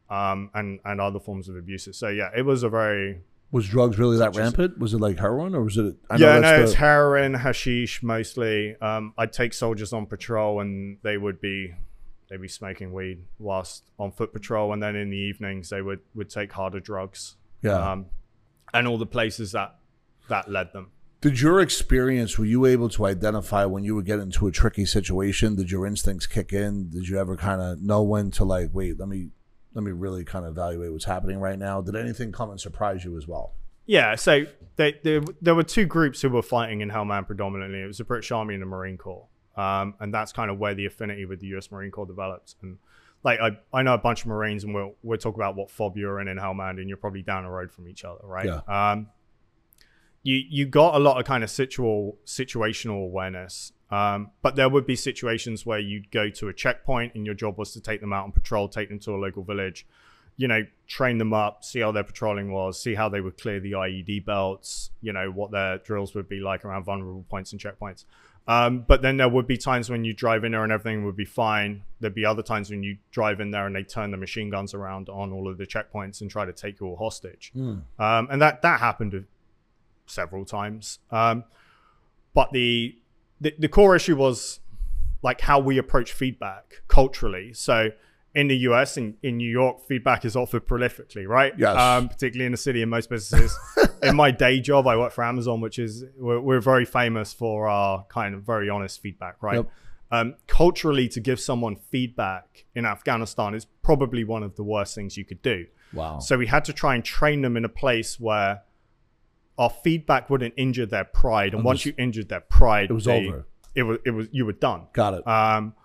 um, 0.10 0.50
and 0.54 0.80
and 0.86 1.00
other 1.02 1.20
forms 1.20 1.50
of 1.50 1.56
abuses. 1.56 1.98
So 1.98 2.08
yeah, 2.10 2.30
it 2.36 2.44
was 2.44 2.64
a 2.64 2.70
very 2.70 3.22
Was 3.52 3.68
drugs 3.68 3.98
really 3.98 4.18
that 4.18 4.36
rampant? 4.36 4.78
Was 4.80 4.94
it 4.94 5.00
like 5.00 5.18
heroin, 5.20 5.56
or 5.56 5.64
was 5.64 5.78
it? 5.78 5.96
I 6.10 6.18
yeah, 6.18 6.36
no, 6.36 6.42
that's 6.42 6.62
it's 6.64 6.72
the- 6.74 6.78
heroin, 6.80 7.34
hashish 7.36 8.04
mostly. 8.04 8.76
Um, 8.82 9.14
I'd 9.18 9.34
take 9.34 9.54
soldiers 9.54 9.92
on 9.94 10.06
patrol, 10.06 10.60
and 10.62 10.98
they 11.04 11.18
would 11.18 11.42
be 11.42 11.74
they'd 12.30 12.40
be 12.42 12.48
smoking 12.48 12.94
weed 12.94 13.24
whilst 13.40 13.84
on 13.98 14.12
foot 14.12 14.32
patrol, 14.34 14.72
and 14.74 14.82
then 14.84 14.96
in 14.96 15.10
the 15.10 15.18
evenings 15.18 15.70
they 15.70 15.82
would 15.82 16.00
would 16.16 16.30
take 16.30 16.52
harder 16.52 16.80
drugs. 16.80 17.38
yeah. 17.64 17.92
Um, 17.92 18.06
and 18.72 18.88
all 18.88 19.00
the 19.00 19.08
places 19.08 19.54
that 19.54 19.76
that 20.28 20.48
led 20.48 20.72
them. 20.74 20.92
Did 21.22 21.42
your 21.42 21.60
experience, 21.60 22.38
were 22.38 22.46
you 22.46 22.66
able 22.66 22.88
to 22.90 23.06
identify 23.06 23.66
when 23.66 23.84
you 23.84 23.94
would 23.96 24.06
get 24.06 24.20
into 24.20 24.48
a 24.48 24.52
tricky 24.52 24.86
situation? 24.86 25.56
Did 25.56 25.70
your 25.70 25.86
instincts 25.86 26.26
kick 26.26 26.54
in? 26.54 26.90
Did 26.90 27.10
you 27.10 27.20
ever 27.20 27.36
kind 27.36 27.62
of 27.62 27.82
know 27.82 28.02
when 28.04 28.32
to 28.32 28.46
like, 28.46 28.70
wait, 28.74 29.00
let 29.00 29.10
me 29.10 29.30
let 29.74 29.84
me 29.84 29.92
really 29.92 30.24
kind 30.24 30.46
of 30.46 30.52
evaluate 30.52 30.92
what's 30.92 31.06
happening 31.06 31.40
right 31.40 31.60
now? 31.60 31.82
Did 31.82 31.96
anything 31.96 32.32
come 32.32 32.50
and 32.50 32.60
surprise 32.60 33.04
you 33.04 33.18
as 33.18 33.28
well? 33.28 33.54
Yeah, 33.86 34.16
so 34.16 34.46
they, 34.78 34.96
they, 35.04 35.20
there 35.42 35.56
were 35.56 35.64
two 35.64 35.86
groups 35.86 36.22
who 36.22 36.30
were 36.30 36.42
fighting 36.42 36.82
in 36.82 36.90
Helmand 36.90 37.28
predominantly. 37.28 37.82
It 37.82 37.88
was 37.88 37.98
the 37.98 38.04
British 38.04 38.32
Army 38.32 38.54
and 38.54 38.62
the 38.62 38.68
Marine 38.68 38.98
Corps, 38.98 39.28
um, 39.58 39.96
and 40.00 40.14
that's 40.14 40.32
kind 40.32 40.50
of 40.50 40.60
where 40.60 40.74
the 40.74 40.86
affinity 40.86 41.26
with 41.26 41.40
the 41.40 41.48
U.S. 41.48 41.72
Marine 41.72 41.92
Corps 41.92 42.06
developed. 42.06 42.56
And 42.62 42.78
like 43.24 43.40
I, 43.40 43.58
I 43.74 43.82
know 43.84 43.94
a 43.94 43.98
bunch 43.98 44.22
of 44.22 44.28
Marines, 44.28 44.64
and 44.64 44.74
we'll 44.74 44.94
we'll 45.04 45.18
talk 45.18 45.36
about 45.36 45.56
what 45.56 45.70
fob 45.70 45.98
you're 45.98 46.20
in 46.20 46.28
in 46.28 46.38
Helmand, 46.38 46.80
and 46.80 46.88
you're 46.88 46.98
probably 46.98 47.24
down 47.24 47.44
the 47.44 47.50
road 47.50 47.72
from 47.72 47.88
each 47.88 48.06
other, 48.06 48.22
right? 48.24 48.46
Yeah. 48.46 48.92
Um, 48.92 49.08
you 50.24 50.42
you 50.50 50.66
got 50.66 50.96
a 50.96 51.00
lot 51.00 51.20
of 51.20 51.26
kind 51.26 51.44
of 51.44 51.50
situal 51.50 52.18
situational 52.26 53.04
awareness. 53.04 53.74
Um, 53.92 54.32
but 54.42 54.56
there 54.56 54.70
would 54.70 54.86
be 54.86 54.96
situations 54.96 55.66
where 55.66 55.80
you'd 55.80 56.12
go 56.12 56.30
to 56.30 56.48
a 56.48 56.54
checkpoint 56.54 57.16
and 57.16 57.26
your 57.26 57.34
job 57.34 57.58
was 57.58 57.74
to 57.74 57.82
take 57.82 58.02
them 58.02 58.14
out 58.14 58.26
on 58.26 58.32
patrol, 58.32 58.70
take 58.70 58.90
them 58.90 59.00
to 59.00 59.12
a 59.12 59.18
local 59.18 59.44
village, 59.44 59.88
you 60.38 60.48
know, 60.48 60.64
train 60.88 61.18
them 61.18 61.34
up, 61.34 61.64
see 61.64 61.80
how 61.80 61.92
their 61.92 62.04
patrolling 62.04 62.52
was, 62.52 62.80
see 62.80 62.94
how 62.94 63.10
they 63.10 63.20
would 63.20 63.38
clear 63.38 63.60
the 63.60 63.72
IED 63.72 64.26
belts, 64.26 64.92
you 65.02 65.12
know, 65.12 65.32
what 65.32 65.50
their 65.50 65.80
drills 65.80 66.14
would 66.14 66.30
be 66.30 66.40
like 66.40 66.64
around 66.66 66.84
vulnerable 66.84 67.26
points 67.30 67.52
and 67.52 67.60
checkpoints. 67.60 68.06
Um, 68.48 68.86
but 68.88 69.02
then 69.02 69.18
there 69.18 69.30
would 69.30 69.48
be 69.48 69.58
times 69.58 69.90
when 69.90 70.04
you 70.04 70.14
drive 70.14 70.44
in 70.44 70.52
there 70.54 70.64
and 70.64 70.72
everything 70.72 71.06
would 71.06 71.16
be 71.16 71.26
fine. 71.26 71.84
There'd 72.00 72.16
be 72.16 72.26
other 72.26 72.42
times 72.42 72.70
when 72.70 72.84
you 72.84 72.98
drive 73.12 73.40
in 73.40 73.52
there 73.52 73.68
and 73.68 73.76
they 73.76 73.84
turn 73.84 74.12
the 74.12 74.18
machine 74.18 74.50
guns 74.50 74.74
around 74.74 75.10
on 75.10 75.32
all 75.32 75.48
of 75.48 75.58
the 75.58 75.68
checkpoints 75.68 76.22
and 76.22 76.32
try 76.32 76.46
to 76.46 76.54
take 76.54 76.80
you 76.80 76.88
all 76.88 76.96
hostage. 76.96 77.52
Um, 77.56 78.28
and 78.32 78.42
that 78.42 78.62
that 78.62 78.80
happened 78.80 79.26
several 80.10 80.46
times. 80.46 81.00
Um, 81.12 81.44
but 82.34 82.52
the, 82.52 82.98
the 83.42 83.54
the 83.58 83.68
core 83.68 83.96
issue 83.96 84.16
was 84.16 84.60
like 85.22 85.42
how 85.42 85.60
we 85.60 85.78
approach 85.78 86.14
feedback 86.14 86.82
culturally. 86.88 87.54
So 87.54 87.90
in 88.36 88.48
the 88.48 88.58
US, 88.58 88.98
in, 88.98 89.16
in 89.24 89.38
New 89.38 89.50
York, 89.50 89.88
feedback 89.88 90.24
is 90.24 90.36
offered 90.36 90.68
prolifically, 90.68 91.28
right? 91.28 91.54
Yes. 91.58 91.76
Um, 91.76 92.10
particularly 92.10 92.46
in 92.46 92.52
the 92.52 92.58
city 92.58 92.82
and 92.82 92.90
most 92.90 93.10
businesses. 93.10 93.58
in 94.04 94.16
my 94.16 94.32
day 94.32 94.60
job, 94.60 94.88
I 94.88 94.98
work 94.98 95.12
for 95.12 95.24
Amazon, 95.24 95.62
which 95.62 95.80
is 95.80 96.06
we're, 96.18 96.40
we're 96.40 96.62
very 96.62 96.86
famous 96.86 97.34
for 97.34 97.68
our 97.68 98.06
kind 98.06 98.36
of 98.36 98.44
very 98.44 98.70
honest 98.70 99.02
feedback, 99.02 99.42
right? 99.42 99.56
Yep. 99.56 99.72
Um, 100.12 100.36
culturally, 100.48 101.08
to 101.10 101.20
give 101.20 101.40
someone 101.40 101.76
feedback 101.76 102.66
in 102.76 102.86
Afghanistan 102.86 103.54
is 103.54 103.66
probably 103.84 104.24
one 104.24 104.42
of 104.42 104.56
the 104.56 104.64
worst 104.64 104.96
things 104.96 105.18
you 105.18 105.26
could 105.26 105.42
do. 105.42 105.66
Wow. 105.94 106.20
So 106.20 106.38
we 106.38 106.48
had 106.48 106.66
to 106.66 106.74
try 106.74 106.96
and 106.96 107.04
train 107.04 107.42
them 107.42 107.58
in 107.58 107.66
a 107.66 107.70
place 107.70 108.20
where 108.20 108.62
our 109.60 109.70
feedback 109.70 110.30
wouldn't 110.30 110.54
injure 110.58 110.86
their 110.88 111.04
pride, 111.04 111.54
and 111.54 111.64
once 111.64 111.86
you 111.86 111.94
injured 111.98 112.30
their 112.30 112.40
pride, 112.40 112.90
It 112.90 112.94
was 112.94 113.06
they- 113.06 113.28
over. 113.28 113.46
It 113.76 113.84
was 113.84 114.00
it 114.04 114.10
was 114.12 114.28
you 114.32 114.46
were 114.48 114.54
done. 114.54 114.88
Got 114.94 115.14
it. 115.14 115.28
Um, 115.28 115.76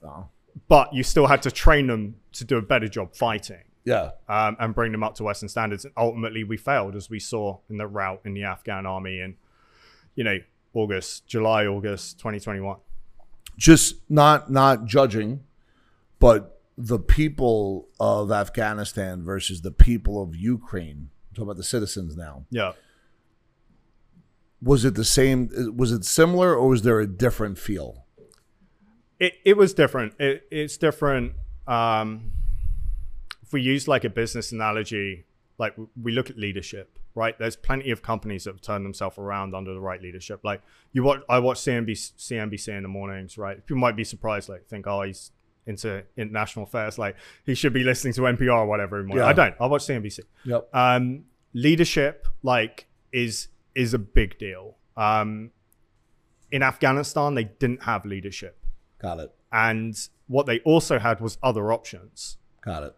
Wow. 0.00 0.30
but 0.68 0.94
you 0.94 1.02
still 1.02 1.26
had 1.26 1.42
to 1.42 1.50
train 1.50 1.86
them 1.88 2.16
to 2.32 2.44
do 2.44 2.56
a 2.56 2.62
better 2.62 2.88
job 2.88 3.14
fighting 3.14 3.64
yeah. 3.84 4.12
um, 4.28 4.56
and 4.58 4.74
bring 4.74 4.92
them 4.92 5.02
up 5.02 5.14
to 5.16 5.24
Western 5.24 5.48
standards. 5.48 5.84
And 5.84 5.92
ultimately, 5.96 6.44
we 6.44 6.56
failed, 6.56 6.94
as 6.96 7.10
we 7.10 7.18
saw 7.18 7.58
in 7.68 7.76
the 7.78 7.86
rout 7.86 8.20
in 8.24 8.32
the 8.34 8.44
Afghan 8.44 8.86
army 8.86 9.20
in, 9.20 9.36
you 10.14 10.24
know, 10.24 10.38
August, 10.74 11.26
July, 11.26 11.66
August, 11.66 12.18
2021. 12.18 12.78
Just 13.58 13.96
not 14.08 14.50
not 14.50 14.84
judging, 14.86 15.42
but 16.18 16.60
the 16.78 16.98
people 16.98 17.88
of 17.98 18.30
Afghanistan 18.30 19.22
versus 19.24 19.62
the 19.62 19.70
people 19.72 20.22
of 20.22 20.34
Ukraine. 20.36 21.10
I'm 21.30 21.34
talking 21.34 21.42
about 21.44 21.56
the 21.56 21.62
citizens 21.64 22.16
now. 22.16 22.44
Yeah. 22.50 22.72
Was 24.62 24.84
it 24.84 24.94
the 24.94 25.04
same? 25.04 25.50
Was 25.76 25.92
it 25.92 26.04
similar, 26.04 26.54
or 26.54 26.68
was 26.68 26.82
there 26.82 27.00
a 27.00 27.06
different 27.06 27.58
feel? 27.58 28.04
It, 29.18 29.34
it 29.44 29.56
was 29.56 29.74
different. 29.74 30.14
It, 30.18 30.46
it's 30.50 30.76
different. 30.76 31.32
Um, 31.66 32.32
if 33.42 33.52
we 33.52 33.62
use 33.62 33.86
like 33.86 34.04
a 34.04 34.10
business 34.10 34.52
analogy, 34.52 35.24
like 35.58 35.74
we 36.00 36.12
look 36.12 36.30
at 36.30 36.38
leadership, 36.38 36.98
right? 37.14 37.38
There's 37.38 37.56
plenty 37.56 37.90
of 37.90 38.02
companies 38.02 38.44
that 38.44 38.54
have 38.54 38.60
turned 38.60 38.84
themselves 38.84 39.18
around 39.18 39.54
under 39.54 39.72
the 39.72 39.80
right 39.80 40.00
leadership. 40.02 40.40
Like 40.42 40.62
you 40.92 41.02
watch, 41.02 41.20
I 41.28 41.38
watch 41.38 41.58
CNBC, 41.58 42.14
CNBC 42.16 42.68
in 42.76 42.82
the 42.82 42.88
mornings, 42.88 43.38
right? 43.38 43.64
People 43.64 43.80
might 43.80 43.96
be 43.96 44.04
surprised, 44.04 44.48
like 44.48 44.66
think, 44.66 44.86
oh, 44.86 45.02
he's 45.02 45.30
into 45.66 46.04
international 46.16 46.64
affairs, 46.64 46.98
like 46.98 47.16
he 47.44 47.54
should 47.54 47.72
be 47.72 47.84
listening 47.84 48.12
to 48.14 48.22
NPR 48.22 48.52
or 48.52 48.66
whatever. 48.66 49.00
in 49.00 49.04
the 49.04 49.08
morning. 49.08 49.24
Yeah. 49.24 49.30
I 49.30 49.32
don't. 49.32 49.54
I 49.60 49.66
watch 49.66 49.86
CNBC. 49.86 50.20
Yep. 50.44 50.68
Um, 50.72 51.24
leadership, 51.54 52.26
like, 52.42 52.86
is 53.12 53.48
is 53.76 53.94
a 53.94 53.98
big 53.98 54.38
deal. 54.38 54.76
Um, 54.96 55.50
in 56.50 56.62
Afghanistan, 56.62 57.34
they 57.34 57.44
didn't 57.44 57.82
have 57.84 58.04
leadership 58.04 58.58
Got 59.00 59.20
it. 59.20 59.34
and 59.52 59.94
what 60.26 60.46
they 60.46 60.58
also 60.60 60.98
had 60.98 61.20
was 61.20 61.38
other 61.42 61.72
options. 61.72 62.38
Got 62.64 62.82
it. 62.84 62.94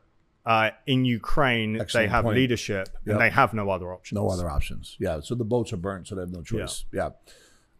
uh, 0.46 0.70
in 0.86 1.04
Ukraine, 1.04 1.72
they 1.92 2.06
have 2.06 2.24
point. 2.24 2.36
leadership 2.36 2.88
Yep. 3.04 3.12
and 3.14 3.20
they 3.20 3.30
have 3.30 3.52
no 3.52 3.68
other 3.70 3.92
options. 3.92 4.16
No 4.16 4.28
other 4.30 4.48
options. 4.48 4.96
Yeah. 4.98 5.20
So 5.20 5.34
the 5.34 5.44
boats 5.44 5.72
are 5.74 5.76
burnt, 5.88 6.06
so 6.08 6.14
they 6.14 6.22
have 6.22 6.30
no 6.30 6.42
choice. 6.42 6.84
Yeah. 6.92 7.10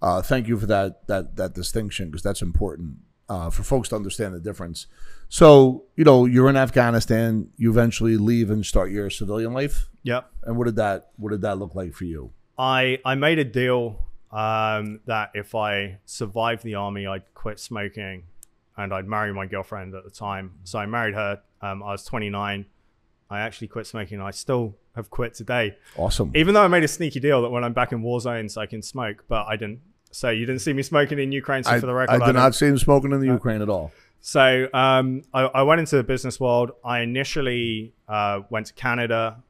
Uh, 0.03 0.21
thank 0.23 0.47
you 0.49 0.57
for 0.59 0.67
that 0.67 1.07
that 1.09 1.37
that 1.37 1.55
distinction 1.55 2.09
because 2.11 2.23
that's 2.23 2.43
important 2.43 2.97
uh, 3.29 3.49
for 3.51 3.63
folks 3.63 3.89
to 3.91 3.97
understand 3.97 4.35
the 4.35 4.41
difference. 4.41 4.87
So 5.29 5.85
you 5.97 6.05
know 6.05 6.25
you're 6.27 6.49
in 6.51 6.57
Afghanistan. 6.57 7.49
You 7.57 7.71
eventually 7.71 8.17
leave 8.17 8.51
and 8.51 8.65
start 8.67 8.91
your 8.91 9.09
civilian 9.11 9.53
life. 9.55 9.89
Yep. 10.03 10.31
And 10.45 10.57
what 10.59 10.65
did 10.67 10.77
that 10.77 11.11
what 11.17 11.31
did 11.31 11.43
that 11.43 11.59
look 11.59 11.75
like 11.75 11.95
for 11.95 12.05
you? 12.05 12.33
I 12.59 12.99
I 13.05 13.15
made 13.15 13.39
a 13.39 13.45
deal 13.45 14.07
um, 14.33 15.01
that 15.07 15.31
if 15.35 15.55
I 15.55 15.99
survived 16.05 16.63
the 16.65 16.75
army, 16.75 17.07
I'd 17.07 17.23
quit 17.35 17.59
smoking, 17.61 18.25
and 18.77 18.93
I'd 18.93 19.07
marry 19.07 19.33
my 19.33 19.47
girlfriend 19.47 19.95
at 19.95 20.05
the 20.05 20.11
time. 20.11 20.53
So 20.65 20.79
I 20.79 20.87
married 20.87 21.15
her. 21.15 21.41
Um, 21.63 21.83
I 21.83 21.93
was 21.93 22.05
29. 22.05 22.67
I 23.31 23.41
actually 23.41 23.69
quit 23.69 23.87
smoking. 23.87 24.21
I 24.21 24.31
still 24.31 24.75
have 24.97 25.11
quit 25.11 25.35
today, 25.35 25.77
Awesome. 25.97 26.33
even 26.35 26.55
though 26.55 26.63
I 26.65 26.69
made 26.69 26.83
a 26.83 26.89
sneaky 26.89 27.21
deal 27.21 27.43
that 27.43 27.51
when 27.51 27.63
I'm 27.63 27.75
back 27.75 27.93
in 27.93 28.03
war 28.03 28.21
zones, 28.21 28.57
I 28.57 28.67
can 28.67 28.81
smoke. 28.83 29.25
But 29.29 29.47
I 29.47 29.57
didn't. 29.57 29.81
So 30.11 30.31
you 30.31 30.47
didn't 30.47 30.63
see 30.63 30.73
me 30.73 30.83
smoking 30.83 31.19
in 31.19 31.31
Ukraine. 31.33 31.63
So 31.63 31.73
I, 31.73 31.81
for 31.81 31.87
the 31.87 31.93
record, 31.95 32.15
I 32.15 32.19
did 32.19 32.25
don't- 32.33 32.35
not 32.37 32.55
see 32.55 32.67
him 32.67 32.79
smoking 32.79 33.13
in 33.13 33.21
the 33.21 33.27
Ukraine 33.27 33.61
at 33.61 33.69
all. 33.69 33.93
so 34.21 34.67
um, 34.73 35.23
I, 35.35 35.43
I 35.43 35.63
went 35.63 35.81
into 35.81 35.97
the 35.97 36.03
business 36.03 36.41
world. 36.41 36.73
I 36.85 37.01
initially 37.01 37.93
uh, 38.09 38.41
went 38.51 38.67
to 38.67 38.73
Canada. 38.75 39.43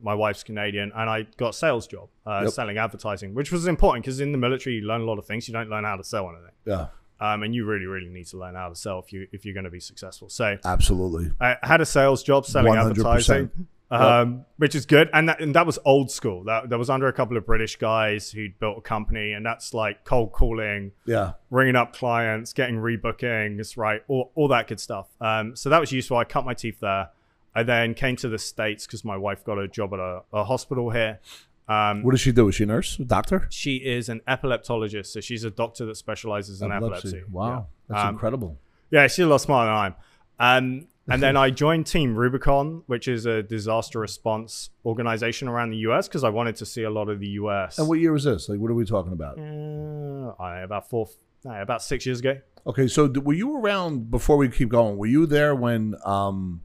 My 0.00 0.14
wife's 0.14 0.42
Canadian, 0.42 0.92
and 0.94 1.10
I 1.10 1.26
got 1.36 1.50
a 1.50 1.52
sales 1.52 1.86
job 1.86 2.08
uh, 2.26 2.40
Yep. 2.44 2.52
selling 2.52 2.78
advertising, 2.78 3.34
which 3.34 3.52
was 3.52 3.66
important 3.66 4.04
because 4.04 4.20
in 4.20 4.32
the 4.32 4.38
military 4.38 4.76
you 4.76 4.82
learn 4.82 5.00
a 5.02 5.04
lot 5.04 5.18
of 5.18 5.26
things. 5.26 5.46
You 5.48 5.54
don't 5.54 5.68
learn 5.68 5.84
how 5.84 5.96
to 5.96 6.04
sell 6.04 6.28
anything, 6.30 6.54
Yeah, 6.64 6.86
um, 7.20 7.42
and 7.42 7.54
you 7.54 7.64
really, 7.66 7.86
really 7.86 8.08
need 8.08 8.26
to 8.28 8.38
learn 8.38 8.54
how 8.54 8.68
to 8.68 8.74
sell 8.74 8.98
if 9.00 9.12
you 9.12 9.26
if 9.32 9.44
you're 9.44 9.54
going 9.54 9.64
to 9.64 9.70
be 9.70 9.80
successful. 9.80 10.28
So 10.28 10.56
absolutely. 10.64 11.32
I 11.40 11.56
had 11.62 11.80
a 11.80 11.86
sales 11.86 12.22
job 12.22 12.46
selling 12.46 12.72
100%. 12.74 12.90
advertising, 12.90 13.50
um, 13.90 14.46
which 14.56 14.74
is 14.74 14.86
good, 14.86 15.10
and 15.12 15.28
that, 15.28 15.40
and 15.40 15.54
that 15.54 15.66
was 15.66 15.78
old 15.84 16.10
school. 16.10 16.44
That 16.44 16.70
that 16.70 16.78
was 16.78 16.88
under 16.88 17.08
a 17.08 17.12
couple 17.12 17.36
of 17.36 17.44
British 17.44 17.76
guys 17.76 18.30
who'd 18.30 18.58
built 18.58 18.78
a 18.78 18.80
company, 18.80 19.32
and 19.32 19.44
that's 19.44 19.74
like 19.74 20.04
cold 20.04 20.32
calling 20.32 20.92
Yeah, 21.04 21.32
ringing 21.50 21.76
up 21.76 21.92
clients, 21.94 22.54
getting 22.54 22.76
rebookings, 22.76 23.76
right, 23.76 24.02
all, 24.08 24.32
all 24.34 24.48
that 24.48 24.66
good 24.68 24.80
stuff. 24.80 25.08
Um, 25.20 25.54
so 25.56 25.68
that 25.68 25.78
was 25.78 25.92
useful. 25.92 26.16
I 26.16 26.24
cut 26.24 26.44
my 26.46 26.54
teeth 26.54 26.80
there. 26.80 27.10
I 27.54 27.62
then 27.62 27.94
came 27.94 28.16
to 28.16 28.28
the 28.28 28.38
States 28.38 28.86
because 28.86 29.04
my 29.04 29.16
wife 29.16 29.44
got 29.44 29.58
a 29.58 29.68
job 29.68 29.92
at 29.94 30.00
a, 30.00 30.22
a 30.32 30.44
hospital 30.44 30.90
here. 30.90 31.20
Um, 31.68 32.02
what 32.02 32.10
does 32.12 32.20
she 32.20 32.32
do? 32.32 32.48
Is 32.48 32.56
she 32.56 32.64
a 32.64 32.66
nurse, 32.66 32.98
a 32.98 33.04
doctor? 33.04 33.46
she 33.50 33.76
is 33.76 34.08
an 34.08 34.20
epileptologist, 34.26 35.06
so 35.06 35.20
she's 35.20 35.44
a 35.44 35.50
doctor 35.50 35.86
that 35.86 35.96
specializes 35.96 36.60
in 36.62 36.72
epilepsy. 36.72 37.22
Wow, 37.30 37.48
Yeah. 37.48 37.62
that's 37.88 38.04
Um, 38.04 38.14
incredible. 38.14 38.58
Yeah, 38.90 39.06
she's 39.06 39.24
a 39.24 39.28
lot 39.28 39.38
smarter 39.40 39.66
than 39.70 39.74
I 39.76 39.86
am. 39.86 39.94
Um, 40.64 40.86
and 41.08 41.22
then 41.22 41.36
I 41.44 41.50
joined 41.50 41.86
Team 41.86 42.16
Rubicon, 42.16 42.82
which 42.86 43.06
is 43.08 43.26
a 43.26 43.42
disaster 43.42 44.00
response 44.00 44.70
organization 44.84 45.46
around 45.48 45.70
the 45.70 45.78
US 45.88 46.08
because 46.08 46.24
I 46.24 46.28
wanted 46.30 46.56
to 46.56 46.66
see 46.66 46.82
a 46.82 46.90
lot 46.90 47.08
of 47.08 47.20
the 47.20 47.28
US. 47.42 47.78
And 47.78 47.88
what 47.88 48.00
year 48.00 48.12
was 48.12 48.24
this? 48.24 48.48
Like, 48.48 48.58
what 48.58 48.70
are 48.70 48.74
we 48.74 48.84
talking 48.84 49.12
about? 49.12 49.38
Uh, 49.38 50.34
I- 50.42 50.60
about 50.60 50.90
four, 50.90 51.08
about 51.44 51.82
six 51.82 52.04
years 52.06 52.20
ago. 52.20 52.38
Okay, 52.66 52.86
so 52.88 53.08
were 53.08 53.32
you 53.34 53.56
around 53.56 54.10
before 54.10 54.36
we 54.36 54.48
keep 54.48 54.68
going? 54.68 54.96
Were 54.96 55.06
you 55.06 55.26
there 55.26 55.54
when, 55.54 55.94
um, 56.04 56.60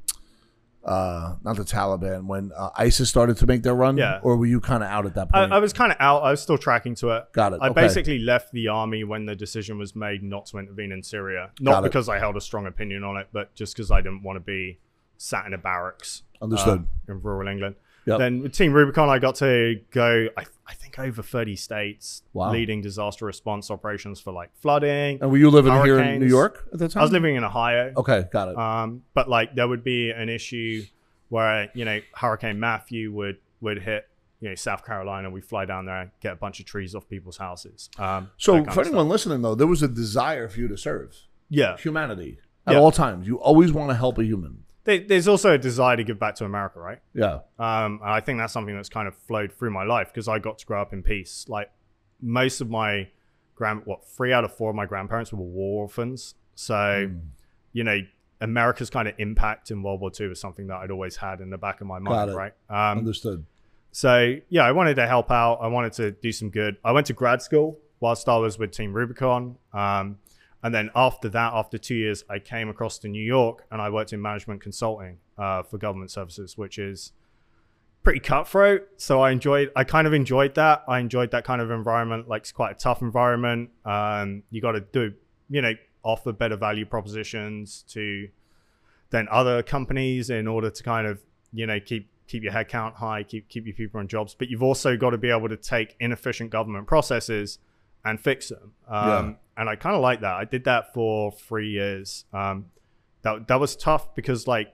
uh, 0.83 1.35
not 1.43 1.57
the 1.57 1.63
Taliban, 1.63 2.25
when 2.27 2.51
uh, 2.55 2.69
ISIS 2.77 3.09
started 3.09 3.37
to 3.37 3.45
make 3.45 3.63
their 3.63 3.75
run? 3.75 3.97
Yeah. 3.97 4.19
Or 4.23 4.37
were 4.37 4.45
you 4.45 4.59
kind 4.59 4.83
of 4.83 4.89
out 4.89 5.05
at 5.05 5.15
that 5.15 5.29
I, 5.33 5.41
point? 5.41 5.53
I 5.53 5.59
was 5.59 5.73
kind 5.73 5.91
of 5.91 5.97
out. 5.99 6.23
I 6.23 6.31
was 6.31 6.41
still 6.41 6.57
tracking 6.57 6.95
to 6.95 7.09
it. 7.11 7.25
Got 7.33 7.53
it, 7.53 7.59
I 7.61 7.69
okay. 7.69 7.81
basically 7.81 8.19
left 8.19 8.51
the 8.51 8.67
army 8.69 9.03
when 9.03 9.25
the 9.25 9.35
decision 9.35 9.77
was 9.77 9.95
made 9.95 10.23
not 10.23 10.45
to 10.47 10.57
intervene 10.57 10.91
in 10.91 11.03
Syria. 11.03 11.51
Not 11.59 11.83
it. 11.83 11.91
because 11.91 12.09
I 12.09 12.19
held 12.19 12.37
a 12.37 12.41
strong 12.41 12.65
opinion 12.67 13.03
on 13.03 13.17
it, 13.17 13.27
but 13.31 13.53
just 13.55 13.75
because 13.75 13.91
I 13.91 14.01
didn't 14.01 14.23
want 14.23 14.37
to 14.37 14.41
be 14.41 14.79
sat 15.17 15.45
in 15.45 15.53
a 15.53 15.57
barracks. 15.57 16.23
Understood. 16.41 16.79
uh, 16.79 17.11
in 17.11 17.21
rural 17.21 17.47
England. 17.47 17.75
Yep. 18.05 18.19
Then 18.19 18.41
with 18.41 18.53
Team 18.53 18.71
Rubicon, 18.71 19.09
I 19.09 19.19
got 19.19 19.35
to 19.35 19.81
go. 19.91 20.29
I, 20.37 20.45
I 20.65 20.73
over 20.99 21.21
thirty 21.21 21.55
states, 21.55 22.23
Wow. 22.33 22.51
leading 22.51 22.81
disaster 22.81 23.25
response 23.25 23.69
operations 23.71 24.19
for 24.19 24.31
like 24.33 24.49
flooding. 24.61 25.19
and 25.21 25.31
were 25.31 25.37
you 25.37 25.49
living 25.49 25.73
here 25.83 25.99
in. 25.99 26.19
New 26.19 26.25
York 26.27 26.67
at 26.73 26.79
the 26.79 26.87
time? 26.89 27.01
I 27.01 27.03
was 27.03 27.11
living 27.11 27.35
in 27.35 27.43
Ohio. 27.43 27.93
Okay, 27.97 28.25
got 28.31 28.49
it. 28.49 28.57
Um, 28.57 29.03
but 29.13 29.29
like 29.29 29.55
there 29.55 29.67
would 29.67 29.83
be 29.83 30.11
an 30.11 30.29
issue 30.29 30.83
where 31.29 31.69
you 31.73 31.85
know 31.85 31.99
Hurricane 32.15 32.59
Matthew 32.59 33.11
would 33.11 33.37
would 33.61 33.81
hit 33.81 34.07
you 34.39 34.49
know 34.49 34.55
South 34.55 34.85
Carolina. 34.85 35.29
We 35.29 35.41
fly 35.41 35.65
down 35.65 35.85
there, 35.85 36.11
get 36.21 36.33
a 36.33 36.35
bunch 36.35 36.59
of 36.59 36.65
trees 36.65 36.93
off 36.95 37.07
people's 37.09 37.37
houses. 37.37 37.89
Um, 37.97 38.29
so, 38.37 38.63
for 38.65 38.81
anyone 38.81 39.09
listening, 39.09 39.41
though, 39.41 39.55
there 39.55 39.67
was 39.67 39.81
a 39.83 39.87
desire 39.87 40.47
for 40.47 40.59
you 40.59 40.67
to 40.67 40.77
serve 40.77 41.15
yeah, 41.49 41.77
humanity 41.77 42.39
at 42.65 42.73
Yeah. 42.73 42.79
all 42.79 42.91
times. 42.91 43.25
You 43.27 43.39
always 43.39 43.71
want 43.71 43.89
to 43.89 43.95
help 43.95 44.17
a 44.19 44.23
human. 44.23 44.63
There- 44.87 45.05
there's 45.07 45.27
also 45.27 45.51
a 45.51 45.57
desire 45.57 45.97
to 45.97 46.03
give 46.03 46.17
back 46.17 46.35
to 46.35 46.45
America, 46.45 46.79
right? 46.79 46.99
Yeah. 47.13 47.39
Um, 47.59 47.99
and 48.01 48.09
I 48.09 48.21
think 48.21 48.39
that's 48.39 48.53
something 48.53 48.73
that's 48.75 48.87
kind 48.89 49.07
of 49.07 49.15
flowed 49.15 49.51
through 49.51 49.71
my 49.71 49.83
life 49.83 50.07
because 50.13 50.27
I 50.27 50.39
got 50.39 50.57
to 50.59 50.65
grow 50.65 50.81
up 50.81 50.93
in 50.93 51.03
peace. 51.03 51.45
Like 51.49 51.69
most 52.21 52.61
of 52.61 52.69
my 52.69 53.09
grand, 53.53 53.81
what 53.85 54.03
three 54.07 54.31
out 54.33 54.43
of 54.45 54.55
four 54.55 54.69
of 54.69 54.75
my 54.75 54.85
grandparents 54.85 55.31
were 55.33 55.39
war 55.39 55.81
orphans. 55.83 56.35
So, 56.55 57.07
Hmm. 57.09 57.17
you 57.73 57.83
know, 57.83 57.99
America's 58.39 58.89
kind 58.89 59.07
of 59.07 59.13
impact 59.17 59.71
in 59.71 59.83
World 59.83 59.99
War 59.99 60.09
II 60.17 60.27
was 60.29 60.39
something 60.39 60.67
that 60.67 60.77
I'd 60.77 60.91
always 60.91 61.17
had 61.17 61.41
in 61.41 61.49
the 61.49 61.57
back 61.57 61.81
of 61.81 61.87
my 61.87 61.99
mind, 61.99 62.33
right? 62.35 62.53
Um, 62.69 62.99
Understood. 62.99 63.45
So 63.91 64.35
yeah, 64.49 64.63
I 64.63 64.71
wanted 64.71 64.95
to 64.95 65.07
help 65.07 65.31
out. 65.31 65.55
I 65.55 65.67
wanted 65.67 65.93
to 65.93 66.11
do 66.11 66.31
some 66.31 66.49
good. 66.49 66.77
I 66.85 66.91
went 66.91 67.07
to 67.07 67.13
grad 67.13 67.41
school 67.41 67.77
whilst 67.99 68.29
I 68.29 68.37
was 68.37 68.57
with 68.59 68.71
Team 68.71 68.93
Rubicon. 68.93 69.57
Um, 69.73 70.19
and 70.63 70.73
then 70.73 70.89
after 70.95 71.29
that, 71.29 71.53
after 71.53 71.77
two 71.77 71.95
years, 71.95 72.23
I 72.29 72.39
came 72.39 72.69
across 72.69 72.97
to 72.99 73.07
New 73.07 73.23
York 73.23 73.65
and 73.71 73.81
I 73.81 73.89
worked 73.89 74.13
in 74.13 74.21
management 74.21 74.61
consulting 74.61 75.19
uh, 75.37 75.63
for 75.63 75.77
government 75.77 76.11
services, 76.11 76.57
which 76.57 76.79
is 76.79 77.11
pretty 78.03 78.19
cutthroat. 78.19 78.87
So 78.97 79.21
I 79.21 79.31
enjoyed, 79.31 79.71
I 79.75 79.83
kind 79.83 80.07
of 80.07 80.13
enjoyed 80.13 80.55
that. 80.55 80.83
I 80.87 80.99
enjoyed 80.99 81.31
that 81.31 81.43
kind 81.43 81.61
of 81.61 81.69
environment. 81.69 82.27
Like 82.27 82.41
it's 82.41 82.51
quite 82.51 82.71
a 82.71 82.79
tough 82.79 83.01
environment. 83.01 83.69
Um, 83.85 84.43
you 84.49 84.61
got 84.61 84.71
to 84.71 84.81
do, 84.81 85.13
you 85.49 85.61
know, 85.61 85.73
offer 86.03 86.31
better 86.31 86.55
value 86.55 86.85
propositions 86.85 87.83
to 87.89 88.29
than 89.09 89.27
other 89.29 89.61
companies 89.61 90.29
in 90.29 90.47
order 90.47 90.69
to 90.69 90.83
kind 90.83 91.05
of, 91.05 91.21
you 91.53 91.67
know, 91.67 91.79
keep 91.79 92.09
keep 92.27 92.43
your 92.43 92.51
headcount 92.51 92.95
high, 92.95 93.23
keep 93.23 93.47
keep 93.47 93.65
your 93.65 93.75
people 93.75 93.99
on 93.99 94.07
jobs. 94.07 94.33
But 94.33 94.49
you've 94.49 94.63
also 94.63 94.97
got 94.97 95.11
to 95.11 95.17
be 95.17 95.29
able 95.29 95.49
to 95.49 95.57
take 95.57 95.95
inefficient 95.99 96.49
government 96.49 96.87
processes 96.87 97.59
and 98.09 98.19
fix 98.19 98.49
them. 98.49 98.73
Um, 98.87 99.07
Yeah. 99.07 99.33
And 99.59 99.69
I 99.69 99.75
kind 99.75 99.95
of 99.95 100.01
like 100.01 100.21
that. 100.21 100.35
I 100.35 100.45
did 100.45 100.65
that 100.65 100.93
for 100.93 101.31
three 101.31 101.69
years. 101.69 102.25
Um, 102.31 102.65
that 103.23 103.47
that 103.47 103.59
was 103.59 103.75
tough 103.75 104.13
because 104.15 104.47
like 104.47 104.73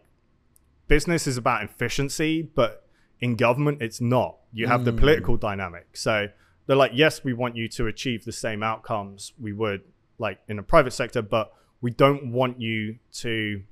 business 0.88 1.26
is 1.26 1.38
about 1.38 1.64
efficiency, 1.64 2.42
but 2.42 2.86
in 3.20 3.36
government 3.36 3.82
it's 3.82 4.02
not. 4.02 4.38
You 4.52 4.68
have 4.68 4.86
the 4.86 4.92
political 4.94 5.38
dynamic. 5.38 5.96
So 5.96 6.28
they're 6.68 6.76
like, 6.76 6.92
yes, 6.94 7.24
we 7.24 7.34
want 7.34 7.56
you 7.56 7.68
to 7.70 7.88
achieve 7.88 8.26
the 8.26 8.32
same 8.32 8.62
outcomes 8.62 9.34
we 9.40 9.54
would 9.54 9.82
like 10.18 10.40
in 10.48 10.60
a 10.60 10.64
private 10.64 10.92
sector, 10.92 11.22
but 11.22 11.54
we 11.82 11.92
don't 11.92 12.32
want 12.32 12.60
you 12.62 12.98
to 13.14 13.64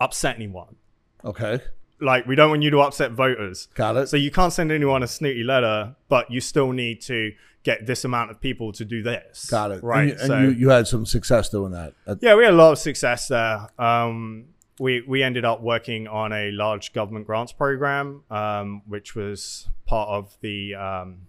upset 0.00 0.36
anyone. 0.36 0.76
Okay. 1.24 1.60
Like 2.00 2.26
we 2.26 2.34
don't 2.34 2.50
want 2.50 2.62
you 2.62 2.70
to 2.70 2.80
upset 2.80 3.12
voters. 3.12 3.68
Got 3.74 3.96
it. 3.96 4.08
So 4.08 4.16
you 4.16 4.30
can't 4.30 4.52
send 4.52 4.70
anyone 4.72 5.02
a 5.02 5.06
snooty 5.06 5.44
letter, 5.44 5.96
but 6.08 6.30
you 6.30 6.40
still 6.40 6.72
need 6.72 7.00
to 7.02 7.32
get 7.64 7.86
this 7.86 8.04
amount 8.04 8.30
of 8.30 8.40
people 8.40 8.72
to 8.72 8.84
do 8.84 9.02
this. 9.02 9.46
Got 9.50 9.72
it. 9.72 9.82
Right. 9.82 10.00
And, 10.02 10.08
you, 10.10 10.16
and 10.18 10.26
so 10.28 10.38
you, 10.40 10.48
you 10.50 10.68
had 10.68 10.86
some 10.86 11.04
success 11.06 11.48
doing 11.48 11.72
that. 11.72 11.94
Yeah, 12.20 12.36
we 12.36 12.44
had 12.44 12.52
a 12.54 12.56
lot 12.56 12.72
of 12.72 12.78
success 12.78 13.26
there. 13.28 13.66
Um, 13.78 14.46
we 14.78 15.02
we 15.06 15.22
ended 15.22 15.44
up 15.44 15.60
working 15.62 16.06
on 16.08 16.32
a 16.32 16.50
large 16.52 16.92
government 16.92 17.26
grants 17.26 17.52
program, 17.52 18.22
um, 18.30 18.82
which 18.86 19.14
was 19.14 19.68
part 19.86 20.08
of 20.08 20.36
the 20.40 20.74
um, 20.74 21.22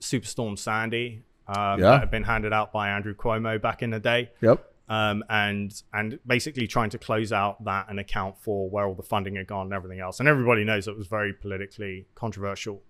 Superstorm 0.00 0.58
Sandy 0.58 1.22
um, 1.48 1.78
Yeah. 1.80 1.90
that 1.90 2.00
had 2.00 2.10
been 2.10 2.24
handed 2.24 2.52
out 2.52 2.72
by 2.72 2.88
Andrew 2.90 3.14
Cuomo 3.14 3.60
back 3.60 3.82
in 3.82 3.90
the 3.90 4.00
day 4.00 4.30
Yep. 4.40 4.64
um, 4.88 5.22
and 5.28 5.82
and 5.92 6.18
basically 6.26 6.66
trying 6.66 6.90
to 6.90 6.98
close 6.98 7.32
out 7.32 7.62
that 7.64 7.86
and 7.88 8.00
account 8.00 8.38
for 8.38 8.68
where 8.70 8.86
all 8.86 8.94
the 8.94 9.02
funding 9.02 9.36
had 9.36 9.46
gone 9.46 9.66
and 9.66 9.74
everything 9.74 10.00
else. 10.00 10.20
And 10.20 10.28
everybody 10.28 10.64
knows 10.64 10.88
it 10.88 10.96
was 10.96 11.06
very 11.06 11.32
politically 11.32 12.06
controversial. 12.14 12.82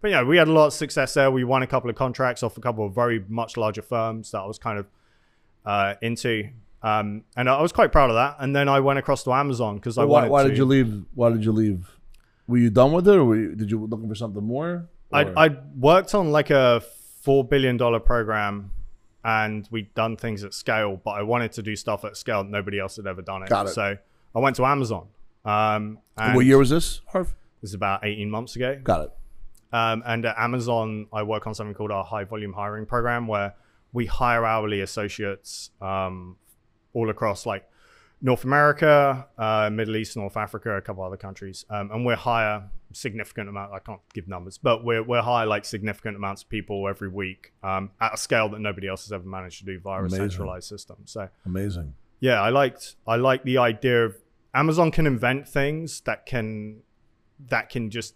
But 0.00 0.10
yeah, 0.10 0.22
we 0.22 0.36
had 0.36 0.48
a 0.48 0.52
lot 0.52 0.66
of 0.66 0.72
success 0.72 1.14
there. 1.14 1.30
We 1.30 1.44
won 1.44 1.62
a 1.62 1.66
couple 1.66 1.90
of 1.90 1.96
contracts 1.96 2.42
off 2.42 2.56
a 2.56 2.60
couple 2.60 2.86
of 2.86 2.94
very 2.94 3.24
much 3.28 3.56
larger 3.56 3.82
firms 3.82 4.30
that 4.30 4.38
I 4.38 4.46
was 4.46 4.58
kind 4.58 4.78
of 4.78 4.86
uh, 5.66 5.94
into. 6.00 6.50
Um, 6.82 7.24
and 7.36 7.48
I 7.48 7.60
was 7.60 7.72
quite 7.72 7.90
proud 7.90 8.10
of 8.10 8.14
that. 8.14 8.36
And 8.38 8.54
then 8.54 8.68
I 8.68 8.80
went 8.80 8.98
across 8.98 9.24
to 9.24 9.32
Amazon 9.32 9.76
because 9.76 9.98
I 9.98 10.04
why 10.04 10.20
wanted 10.20 10.30
why 10.30 10.42
to. 10.44 10.48
did 10.50 10.58
you 10.58 10.64
leave? 10.64 11.04
Why 11.14 11.30
did 11.30 11.44
you 11.44 11.52
leave? 11.52 11.90
Were 12.46 12.58
you 12.58 12.70
done 12.70 12.92
with 12.92 13.06
it, 13.08 13.14
or 13.14 13.24
were 13.24 13.36
you, 13.36 13.54
did 13.54 13.70
you 13.70 13.84
looking 13.86 14.08
for 14.08 14.14
something 14.14 14.42
more? 14.42 14.88
I 15.12 15.46
I 15.46 15.56
worked 15.76 16.14
on 16.14 16.30
like 16.30 16.50
a 16.50 16.82
four 17.22 17.44
billion 17.44 17.76
dollar 17.76 17.98
program, 17.98 18.70
and 19.24 19.68
we'd 19.70 19.92
done 19.94 20.16
things 20.16 20.44
at 20.44 20.54
scale. 20.54 21.00
But 21.04 21.10
I 21.12 21.22
wanted 21.22 21.52
to 21.52 21.62
do 21.62 21.74
stuff 21.76 22.04
at 22.04 22.16
scale. 22.16 22.44
that 22.44 22.50
Nobody 22.50 22.78
else 22.78 22.96
had 22.96 23.06
ever 23.06 23.20
done 23.20 23.42
it. 23.42 23.48
Got 23.48 23.66
it. 23.66 23.70
So 23.70 23.98
I 24.34 24.38
went 24.38 24.56
to 24.56 24.64
Amazon. 24.64 25.08
Um, 25.44 25.98
and 26.16 26.36
what 26.36 26.46
year 26.46 26.58
was 26.58 26.70
this, 26.70 27.00
Harv? 27.08 27.34
This 27.60 27.70
is 27.70 27.74
about 27.74 28.04
eighteen 28.04 28.30
months 28.30 28.54
ago. 28.56 28.78
Got 28.82 29.04
it. 29.06 29.10
Um, 29.72 30.02
and 30.06 30.24
at 30.24 30.36
Amazon, 30.38 31.06
I 31.12 31.22
work 31.22 31.46
on 31.46 31.54
something 31.54 31.74
called 31.74 31.90
our 31.90 32.04
high 32.04 32.24
volume 32.24 32.52
hiring 32.52 32.86
program, 32.86 33.26
where 33.26 33.54
we 33.92 34.06
hire 34.06 34.44
hourly 34.44 34.80
associates 34.80 35.70
um, 35.80 36.36
all 36.92 37.10
across 37.10 37.46
like 37.46 37.68
North 38.20 38.44
America, 38.44 39.26
uh, 39.38 39.70
Middle 39.70 39.96
East, 39.96 40.16
North 40.16 40.36
Africa, 40.36 40.76
a 40.76 40.80
couple 40.80 41.04
other 41.04 41.16
countries, 41.16 41.64
um, 41.70 41.90
and 41.92 42.04
we're 42.04 42.16
hire 42.16 42.68
significant 42.92 43.48
amount. 43.48 43.72
I 43.72 43.78
can't 43.78 44.00
give 44.12 44.26
numbers, 44.26 44.58
but 44.58 44.84
we're 44.84 45.02
we're 45.02 45.22
hire 45.22 45.46
like 45.46 45.64
significant 45.64 46.16
amounts 46.16 46.42
of 46.42 46.48
people 46.48 46.88
every 46.88 47.08
week 47.08 47.52
um, 47.62 47.90
at 48.00 48.14
a 48.14 48.16
scale 48.16 48.48
that 48.50 48.60
nobody 48.60 48.88
else 48.88 49.04
has 49.04 49.12
ever 49.12 49.28
managed 49.28 49.60
to 49.60 49.64
do 49.64 49.78
via 49.78 50.00
Amazing. 50.00 50.18
a 50.20 50.30
centralized 50.30 50.68
system. 50.68 50.96
So 51.04 51.28
Amazing. 51.46 51.94
yeah, 52.20 52.40
I 52.40 52.48
liked 52.48 52.96
I 53.06 53.16
like 53.16 53.44
the 53.44 53.58
idea 53.58 54.06
of 54.06 54.16
Amazon 54.54 54.90
can 54.90 55.06
invent 55.06 55.48
things 55.48 56.00
that 56.02 56.26
can 56.26 56.80
that 57.50 57.68
can 57.70 57.90
just 57.90 58.14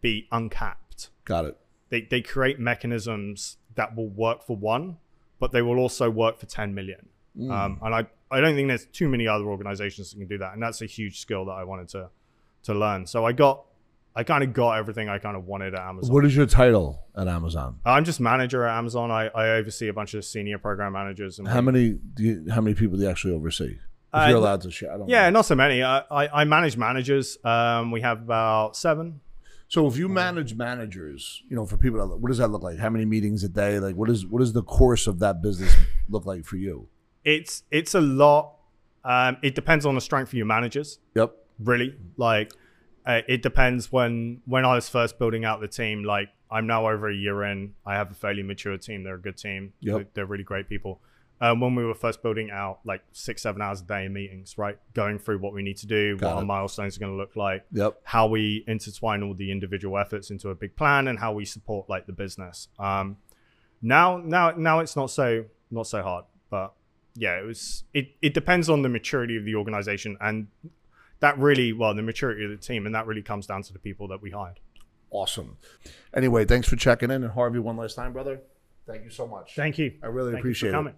be 0.00 0.28
uncapped. 0.32 1.10
Got 1.24 1.44
it. 1.46 1.56
They 1.88 2.02
they 2.02 2.20
create 2.22 2.58
mechanisms 2.58 3.56
that 3.74 3.96
will 3.96 4.08
work 4.08 4.42
for 4.46 4.56
one, 4.56 4.96
but 5.38 5.52
they 5.52 5.62
will 5.62 5.78
also 5.78 6.10
work 6.10 6.38
for 6.38 6.46
10 6.46 6.74
million. 6.74 7.08
Um, 7.48 7.78
and 7.82 7.94
I, 7.94 8.06
I 8.30 8.40
don't 8.40 8.54
think 8.56 8.68
there's 8.68 8.86
too 8.86 9.08
many 9.08 9.26
other 9.28 9.44
organizations 9.44 10.10
that 10.10 10.18
can 10.18 10.26
do 10.26 10.36
that. 10.38 10.52
And 10.52 10.62
that's 10.62 10.82
a 10.82 10.86
huge 10.86 11.20
skill 11.20 11.44
that 11.46 11.52
I 11.52 11.64
wanted 11.64 11.88
to 11.90 12.10
to 12.64 12.74
learn. 12.74 13.06
So 13.06 13.24
I 13.24 13.32
got 13.32 13.64
I 14.14 14.24
kind 14.24 14.42
of 14.42 14.52
got 14.52 14.76
everything 14.76 15.08
I 15.08 15.18
kind 15.18 15.36
of 15.36 15.46
wanted 15.46 15.74
at 15.74 15.80
Amazon. 15.80 16.12
What 16.12 16.24
is 16.24 16.34
your 16.36 16.46
title 16.46 17.00
at 17.16 17.28
Amazon? 17.28 17.78
I'm 17.84 18.04
just 18.04 18.18
manager 18.20 18.64
at 18.66 18.76
Amazon. 18.76 19.10
I, 19.12 19.28
I 19.28 19.50
oversee 19.50 19.88
a 19.88 19.92
bunch 19.92 20.14
of 20.14 20.24
senior 20.24 20.58
program 20.58 20.92
managers. 20.92 21.38
And 21.38 21.46
How 21.46 21.60
many 21.60 21.90
do 22.14 22.22
you, 22.24 22.46
how 22.50 22.60
many 22.60 22.74
people 22.74 22.96
do 22.96 23.04
you 23.04 23.08
actually 23.08 23.34
oversee? 23.34 23.76
If 23.78 23.78
Uh, 24.12 24.26
you're 24.28 24.38
allowed 24.38 24.62
to 24.62 24.70
share. 24.72 24.92
I 24.92 24.98
don't 24.98 25.08
yeah, 25.08 25.30
know. 25.30 25.34
not 25.38 25.42
so 25.46 25.54
many. 25.54 25.84
I, 25.84 26.00
I, 26.10 26.40
I 26.40 26.44
manage 26.44 26.76
managers. 26.76 27.38
Um, 27.44 27.92
we 27.92 28.00
have 28.00 28.18
about 28.20 28.76
seven. 28.76 29.20
So 29.70 29.86
if 29.86 29.96
you 29.96 30.08
manage 30.08 30.56
managers, 30.56 31.42
you 31.48 31.54
know, 31.54 31.64
for 31.64 31.76
people, 31.76 32.00
that, 32.08 32.16
what 32.16 32.28
does 32.28 32.38
that 32.38 32.48
look 32.48 32.64
like? 32.64 32.76
How 32.78 32.90
many 32.90 33.04
meetings 33.04 33.44
a 33.44 33.48
day? 33.48 33.78
Like, 33.78 33.94
what 33.94 34.10
is 34.10 34.26
what 34.26 34.40
does 34.40 34.52
the 34.52 34.64
course 34.64 35.06
of 35.06 35.20
that 35.20 35.42
business 35.42 35.72
look 36.08 36.26
like 36.26 36.44
for 36.44 36.56
you? 36.56 36.88
It's 37.24 37.62
it's 37.70 37.94
a 37.94 38.00
lot. 38.00 38.56
Um, 39.04 39.36
it 39.42 39.54
depends 39.54 39.86
on 39.86 39.94
the 39.94 40.00
strength 40.00 40.30
of 40.30 40.34
your 40.34 40.46
managers. 40.46 40.98
Yep. 41.14 41.34
really 41.60 41.94
like 42.16 42.50
uh, 43.06 43.20
it 43.28 43.42
depends 43.42 43.92
when 43.92 44.40
when 44.44 44.64
i 44.64 44.74
was 44.74 44.88
first 44.88 45.18
building 45.18 45.44
out 45.44 45.60
the 45.60 45.68
team 45.68 46.02
like 46.04 46.28
i'm 46.50 46.66
now 46.66 46.88
over 46.88 47.08
a 47.08 47.14
year 47.14 47.44
in 47.44 47.74
i 47.86 47.94
have 47.94 48.10
a 48.10 48.14
fairly 48.14 48.42
mature 48.42 48.76
team 48.78 49.02
they're 49.04 49.14
a 49.16 49.20
good 49.28 49.36
team 49.36 49.72
Yep. 49.80 49.94
They're- 49.96 50.06
they're 50.14 50.26
really 50.26 50.44
great 50.44 50.68
people 50.68 51.00
um, 51.42 51.60
when 51.60 51.74
we 51.74 51.84
were 51.84 51.94
first 51.94 52.22
building 52.22 52.50
out 52.50 52.80
like 52.84 53.02
six 53.12 53.42
seven 53.42 53.62
hours 53.62 53.80
a 53.80 53.84
day 53.84 54.04
in 54.04 54.12
meetings 54.12 54.58
right 54.58 54.78
going 54.94 55.18
through 55.18 55.38
what 55.38 55.52
we 55.52 55.62
need 55.62 55.76
to 55.78 55.86
do 55.86 56.16
Got 56.16 56.26
what 56.34 56.36
our 56.40 56.44
milestones 56.44 56.96
are 56.96 57.00
going 57.00 57.12
to 57.12 57.16
look 57.18 57.36
like 57.36 57.64
Yep. 57.72 58.00
how 58.04 58.26
we 58.26 58.64
intertwine 58.66 59.22
all 59.22 59.34
the 59.34 59.50
individual 59.50 59.98
efforts 59.98 60.30
into 60.30 60.50
a 60.50 60.54
big 60.54 60.76
plan 60.76 61.08
and 61.08 61.18
how 61.18 61.32
we 61.32 61.44
support 61.44 61.88
like 61.88 62.06
the 62.06 62.12
business 62.12 62.68
um 62.78 63.16
now 63.82 64.18
now 64.18 64.50
now 64.52 64.80
it's 64.80 64.96
not 64.96 65.10
so 65.10 65.44
not 65.70 65.86
so 65.86 66.02
hard 66.02 66.24
but 66.50 66.74
yeah 67.14 67.38
it 67.38 67.44
was 67.46 67.84
it 67.94 68.08
it 68.20 68.34
depends 68.34 68.68
on 68.68 68.82
the 68.82 68.88
maturity 68.88 69.36
of 69.36 69.44
the 69.44 69.54
organization 69.54 70.16
and 70.20 70.48
that 71.20 71.38
really 71.38 71.72
well 71.72 71.94
the 71.94 72.02
maturity 72.02 72.44
of 72.44 72.50
the 72.50 72.56
team 72.56 72.86
and 72.86 72.94
that 72.94 73.06
really 73.06 73.22
comes 73.22 73.46
down 73.46 73.62
to 73.62 73.72
the 73.72 73.78
people 73.78 74.06
that 74.08 74.20
we 74.20 74.30
hired 74.30 74.60
Awesome. 75.12 75.56
Anyway, 76.14 76.44
thanks 76.44 76.68
for 76.68 76.76
checking 76.76 77.10
in, 77.10 77.24
and 77.24 77.32
Harvey, 77.32 77.58
one 77.58 77.76
last 77.76 77.96
time, 77.96 78.12
brother. 78.12 78.42
Thank 78.90 79.04
you 79.04 79.10
so 79.10 79.26
much. 79.26 79.54
thank 79.54 79.78
you 79.78 79.92
I 80.02 80.06
really 80.06 80.32
Thank 80.32 80.44
you 80.44 80.52
for 80.54 80.66
appreciate 80.66 80.70
it. 80.70 80.72
coming. 80.72 80.94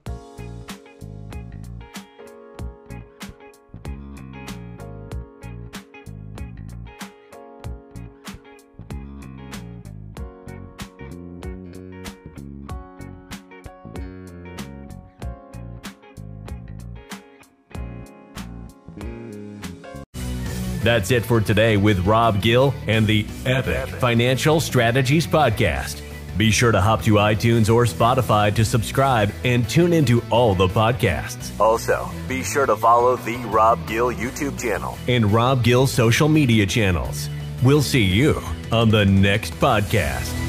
That's 20.82 21.12
it 21.12 21.24
for 21.24 21.40
today 21.40 21.76
with 21.76 22.00
Rob 22.00 22.42
Gill 22.42 22.74
and 22.88 23.06
the 23.06 23.24
Epic 23.46 23.88
Financial 23.88 24.58
Strategies 24.60 25.26
Podcast. 25.28 26.02
Be 26.36 26.50
sure 26.50 26.72
to 26.72 26.80
hop 26.80 27.02
to 27.02 27.12
iTunes 27.14 27.72
or 27.72 27.84
Spotify 27.84 28.54
to 28.54 28.64
subscribe 28.64 29.32
and 29.44 29.68
tune 29.68 29.92
into 29.92 30.22
all 30.30 30.54
the 30.54 30.66
podcasts. 30.68 31.58
Also, 31.60 32.08
be 32.26 32.42
sure 32.42 32.66
to 32.66 32.74
follow 32.76 33.16
the 33.16 33.36
Rob 33.46 33.86
Gill 33.86 34.12
YouTube 34.12 34.58
channel. 34.60 34.96
and 35.08 35.30
Rob 35.32 35.62
Gill 35.62 35.86
social 35.86 36.28
media 36.28 36.66
channels. 36.66 37.28
We'll 37.62 37.82
see 37.82 38.02
you 38.02 38.42
on 38.72 38.88
the 38.88 39.04
next 39.04 39.52
podcast. 39.54 40.41